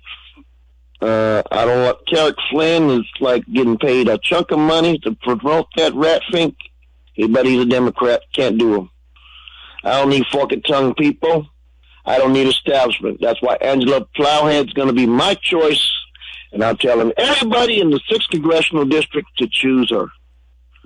Uh, 1.00 1.42
I 1.50 1.64
don't 1.64 1.82
want 1.82 2.06
Carrick 2.06 2.36
Flynn 2.50 2.90
is 2.90 3.06
like 3.20 3.44
getting 3.46 3.78
paid 3.78 4.08
a 4.08 4.18
chunk 4.18 4.50
of 4.50 4.58
money 4.58 4.98
to 4.98 5.14
promote 5.22 5.66
that 5.76 5.94
rat 5.94 6.22
fink. 6.30 6.56
But 7.28 7.46
he's 7.46 7.60
a 7.60 7.66
Democrat. 7.66 8.22
Can't 8.34 8.58
do 8.58 8.74
him. 8.74 8.90
I 9.84 9.98
don't 9.98 10.10
need 10.10 10.26
forked 10.30 10.66
tongue 10.66 10.94
people. 10.94 11.48
I 12.04 12.18
don't 12.18 12.32
need 12.32 12.48
establishment. 12.48 13.18
That's 13.20 13.40
why 13.42 13.56
Angela 13.56 14.06
Plowhead's 14.16 14.72
going 14.72 14.88
to 14.88 14.94
be 14.94 15.06
my 15.06 15.34
choice. 15.34 15.90
And 16.52 16.64
I'm 16.64 16.76
telling 16.76 17.12
everybody 17.16 17.80
in 17.80 17.90
the 17.90 18.00
6th 18.10 18.28
Congressional 18.30 18.84
District 18.84 19.28
to 19.38 19.46
choose 19.50 19.90
her. 19.90 20.08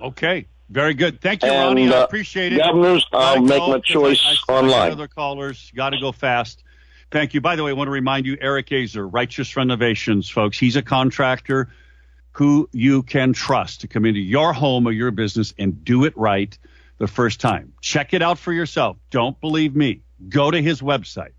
Okay. 0.01 0.45
Very 0.69 0.93
good. 0.93 1.21
Thank 1.21 1.43
you, 1.43 1.49
Ronnie. 1.49 1.83
And, 1.83 1.93
uh, 1.93 2.01
I 2.01 2.03
appreciate 2.03 2.53
it. 2.53 2.57
Governors, 2.57 3.05
I'll 3.13 3.41
make 3.41 3.59
my 3.59 3.79
choice 3.79 4.21
I, 4.25 4.53
I, 4.53 4.57
online. 4.57 4.91
Other 4.91 5.07
callers, 5.07 5.71
got 5.75 5.91
to 5.91 5.99
go 5.99 6.11
fast. 6.11 6.63
Thank 7.11 7.33
you. 7.33 7.41
By 7.41 7.55
the 7.55 7.63
way, 7.63 7.69
I 7.69 7.73
want 7.73 7.87
to 7.87 7.91
remind 7.91 8.25
you, 8.25 8.37
Eric 8.41 8.67
Azer, 8.69 9.07
Righteous 9.11 9.55
Renovations, 9.55 10.29
folks. 10.29 10.57
He's 10.57 10.75
a 10.75 10.81
contractor 10.81 11.69
who 12.31 12.67
you 12.73 13.03
can 13.03 13.33
trust 13.33 13.81
to 13.81 13.87
come 13.87 14.05
into 14.05 14.19
your 14.19 14.53
home 14.53 14.87
or 14.87 14.91
your 14.91 15.11
business 15.11 15.53
and 15.57 15.83
do 15.83 16.03
it 16.03 16.17
right 16.17 16.57
the 16.97 17.07
first 17.07 17.39
time. 17.39 17.73
Check 17.81 18.13
it 18.13 18.21
out 18.21 18.39
for 18.39 18.51
yourself. 18.51 18.97
Don't 19.11 19.39
believe 19.39 19.75
me. 19.75 20.01
Go 20.29 20.49
to 20.49 20.61
his 20.61 20.81
website, 20.81 21.31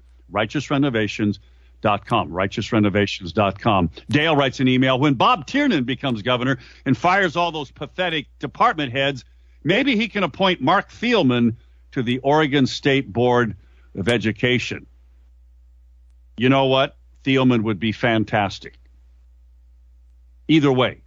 righteousrenovations.com, 1.83 2.31
righteousrenovations.com. 2.31 3.91
Dale 4.09 4.37
writes 4.37 4.61
an 4.61 4.69
email 4.69 4.99
when 4.99 5.15
Bob 5.15 5.47
Tiernan 5.47 5.85
becomes 5.85 6.23
governor 6.23 6.59
and 6.85 6.97
fires 6.97 7.37
all 7.37 7.53
those 7.53 7.71
pathetic 7.71 8.27
department 8.39 8.93
heads, 8.93 9.25
maybe 9.65 9.97
he 9.97 10.09
can 10.09 10.23
appoint 10.23 10.61
Marc 10.61 10.91
Thielman 10.91 11.57
to 11.93 12.03
the 12.03 12.19
Oregon 12.19 12.67
State 12.67 13.13
Board 13.13 13.57
of 13.95 14.09
Education. 14.09 14.87
You 16.37 16.49
know 16.49 16.67
what? 16.67 16.97
Thielman 17.25 17.63
would 17.63 17.81
be 17.81 17.93
fantastic. 17.93 18.79
Either 20.49 20.71
way, 20.71 21.01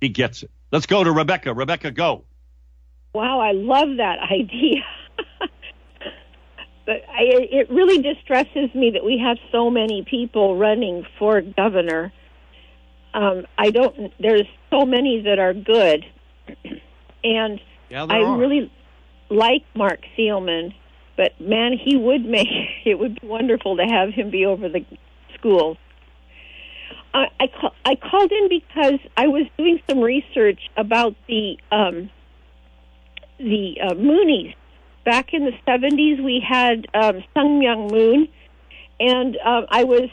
he 0.00 0.08
gets 0.08 0.42
it. 0.42 0.50
Let's 0.72 0.86
go 0.86 1.04
to 1.04 1.12
Rebecca. 1.12 1.54
Rebecca, 1.54 1.90
go. 1.90 2.24
Wow, 3.14 3.40
I 3.40 3.52
love 3.52 3.96
that 3.98 4.18
idea. 4.18 4.84
but 6.86 7.02
I, 7.08 7.24
it 7.50 7.68
really 7.68 8.00
distresses 8.00 8.72
me 8.74 8.92
that 8.92 9.04
we 9.04 9.18
have 9.18 9.38
so 9.50 9.70
many 9.70 10.04
people 10.08 10.56
running 10.56 11.04
for 11.18 11.40
governor. 11.40 12.12
Um, 13.12 13.44
I 13.58 13.70
don't. 13.70 14.12
There's 14.20 14.46
so 14.70 14.86
many 14.86 15.22
that 15.22 15.40
are 15.40 15.52
good, 15.52 16.06
and 17.24 17.60
yeah, 17.90 18.06
I 18.08 18.20
are. 18.20 18.38
really 18.38 18.70
like 19.28 19.64
Marc 19.74 20.00
Thielman. 20.16 20.74
But 21.16 21.40
man, 21.40 21.72
he 21.72 21.96
would 21.96 22.24
make 22.24 22.46
it 22.84 22.98
would 22.98 23.20
be 23.20 23.26
wonderful 23.26 23.76
to 23.76 23.84
have 23.84 24.10
him 24.10 24.30
be 24.30 24.46
over 24.46 24.68
the 24.68 24.84
schools. 25.34 25.76
I 27.12 27.26
I, 27.40 27.46
call, 27.48 27.74
I 27.84 27.96
called 27.96 28.30
in 28.30 28.48
because 28.48 29.00
I 29.16 29.26
was 29.26 29.46
doing 29.58 29.80
some 29.90 30.00
research 30.00 30.60
about 30.76 31.16
the 31.26 31.58
um, 31.72 32.10
the 33.38 33.80
uh, 33.82 33.94
Moonies. 33.94 34.54
Back 35.06 35.32
in 35.32 35.44
the 35.44 35.52
seventies, 35.64 36.18
we 36.20 36.44
had 36.46 36.88
um, 36.92 37.22
Sun 37.32 37.60
Myung 37.60 37.92
Moon, 37.92 38.28
and 38.98 39.36
um, 39.36 39.66
I 39.70 39.84
was 39.84 40.10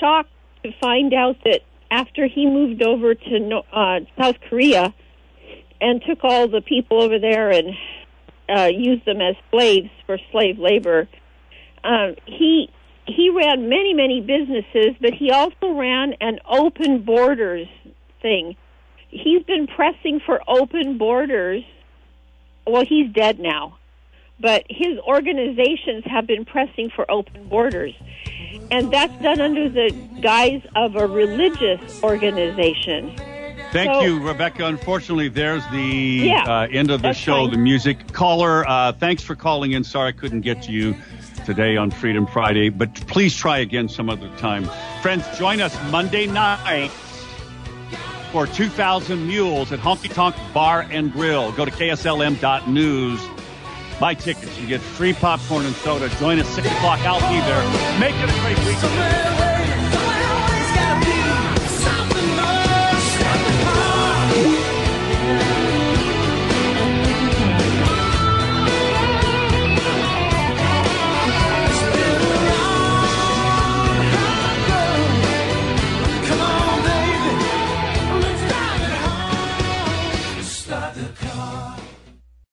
shocked 0.00 0.30
to 0.62 0.72
find 0.80 1.12
out 1.12 1.36
that 1.44 1.60
after 1.90 2.26
he 2.26 2.46
moved 2.46 2.82
over 2.82 3.14
to 3.14 3.60
uh, 3.70 4.00
South 4.18 4.36
Korea 4.48 4.94
and 5.82 6.02
took 6.08 6.24
all 6.24 6.48
the 6.48 6.62
people 6.62 7.02
over 7.02 7.18
there 7.18 7.50
and 7.50 7.76
uh, 8.48 8.70
used 8.74 9.04
them 9.04 9.20
as 9.20 9.36
slaves 9.50 9.90
for 10.06 10.16
slave 10.32 10.58
labor. 10.58 11.06
Um, 11.84 12.14
he 12.24 12.70
he 13.06 13.28
ran 13.28 13.68
many 13.68 13.92
many 13.92 14.22
businesses, 14.22 14.96
but 14.98 15.12
he 15.12 15.30
also 15.30 15.72
ran 15.74 16.14
an 16.22 16.38
open 16.48 17.02
borders 17.02 17.68
thing. 18.22 18.56
He's 19.10 19.42
been 19.42 19.66
pressing 19.66 20.20
for 20.24 20.40
open 20.48 20.96
borders. 20.96 21.64
Well, 22.66 22.86
he's 22.86 23.12
dead 23.12 23.38
now, 23.40 23.76
but 24.40 24.64
his 24.68 24.98
organizations 25.00 26.02
have 26.06 26.26
been 26.26 26.44
pressing 26.44 26.90
for 26.94 27.08
open 27.10 27.46
borders, 27.48 27.94
and 28.70 28.90
that's 28.90 29.14
done 29.22 29.40
under 29.40 29.68
the 29.68 29.90
guise 30.20 30.62
of 30.74 30.96
a 30.96 31.06
religious 31.06 32.02
organization. 32.02 33.14
Thank 33.72 33.94
So- 33.94 34.00
you, 34.00 34.18
Rebecca. 34.20 34.64
Unfortunately, 34.66 35.28
there's 35.28 35.64
the 35.68 36.22
Yeah, 36.26 36.42
uh, 36.42 36.66
end 36.72 36.90
of 36.90 37.02
the 37.02 37.12
show, 37.12 37.44
fine. 37.44 37.50
the 37.52 37.58
music. 37.58 38.12
Caller, 38.12 38.68
uh, 38.68 38.92
thanks 38.92 39.22
for 39.22 39.36
calling 39.36 39.72
in. 39.72 39.84
Sorry 39.84 40.08
I 40.08 40.12
couldn't 40.12 40.40
get 40.40 40.62
to 40.62 40.72
you 40.72 40.96
today 41.46 41.76
on 41.76 41.90
Freedom 41.92 42.26
Friday, 42.26 42.68
but 42.70 42.92
please 43.06 43.36
try 43.36 43.58
again 43.58 43.88
some 43.88 44.10
other 44.10 44.28
time. 44.38 44.68
Friends, 45.02 45.24
join 45.38 45.60
us 45.60 45.76
Monday 45.90 46.26
night 46.26 46.90
for 48.32 48.46
2,000 48.46 49.26
Mules 49.28 49.70
at 49.70 49.78
Honky 49.78 50.12
Tonk 50.12 50.34
Bar 50.52 50.86
and 50.90 51.12
Grill. 51.12 51.52
Go 51.52 51.64
to 51.64 51.70
KSLM.news. 51.70 53.20
Buy 54.00 54.14
tickets. 54.14 54.58
You 54.58 54.66
get 54.66 54.80
free 54.80 55.12
popcorn 55.12 55.66
and 55.66 55.76
soda. 55.76 56.08
Join 56.18 56.38
us 56.38 56.48
6 56.48 56.66
o'clock. 56.66 57.00
I'll 57.00 57.20
be 57.30 57.38
there. 57.46 58.00
Make 58.00 58.14
it 58.16 58.30
a 58.30 58.40
great 58.40 58.58
week. 58.66 59.49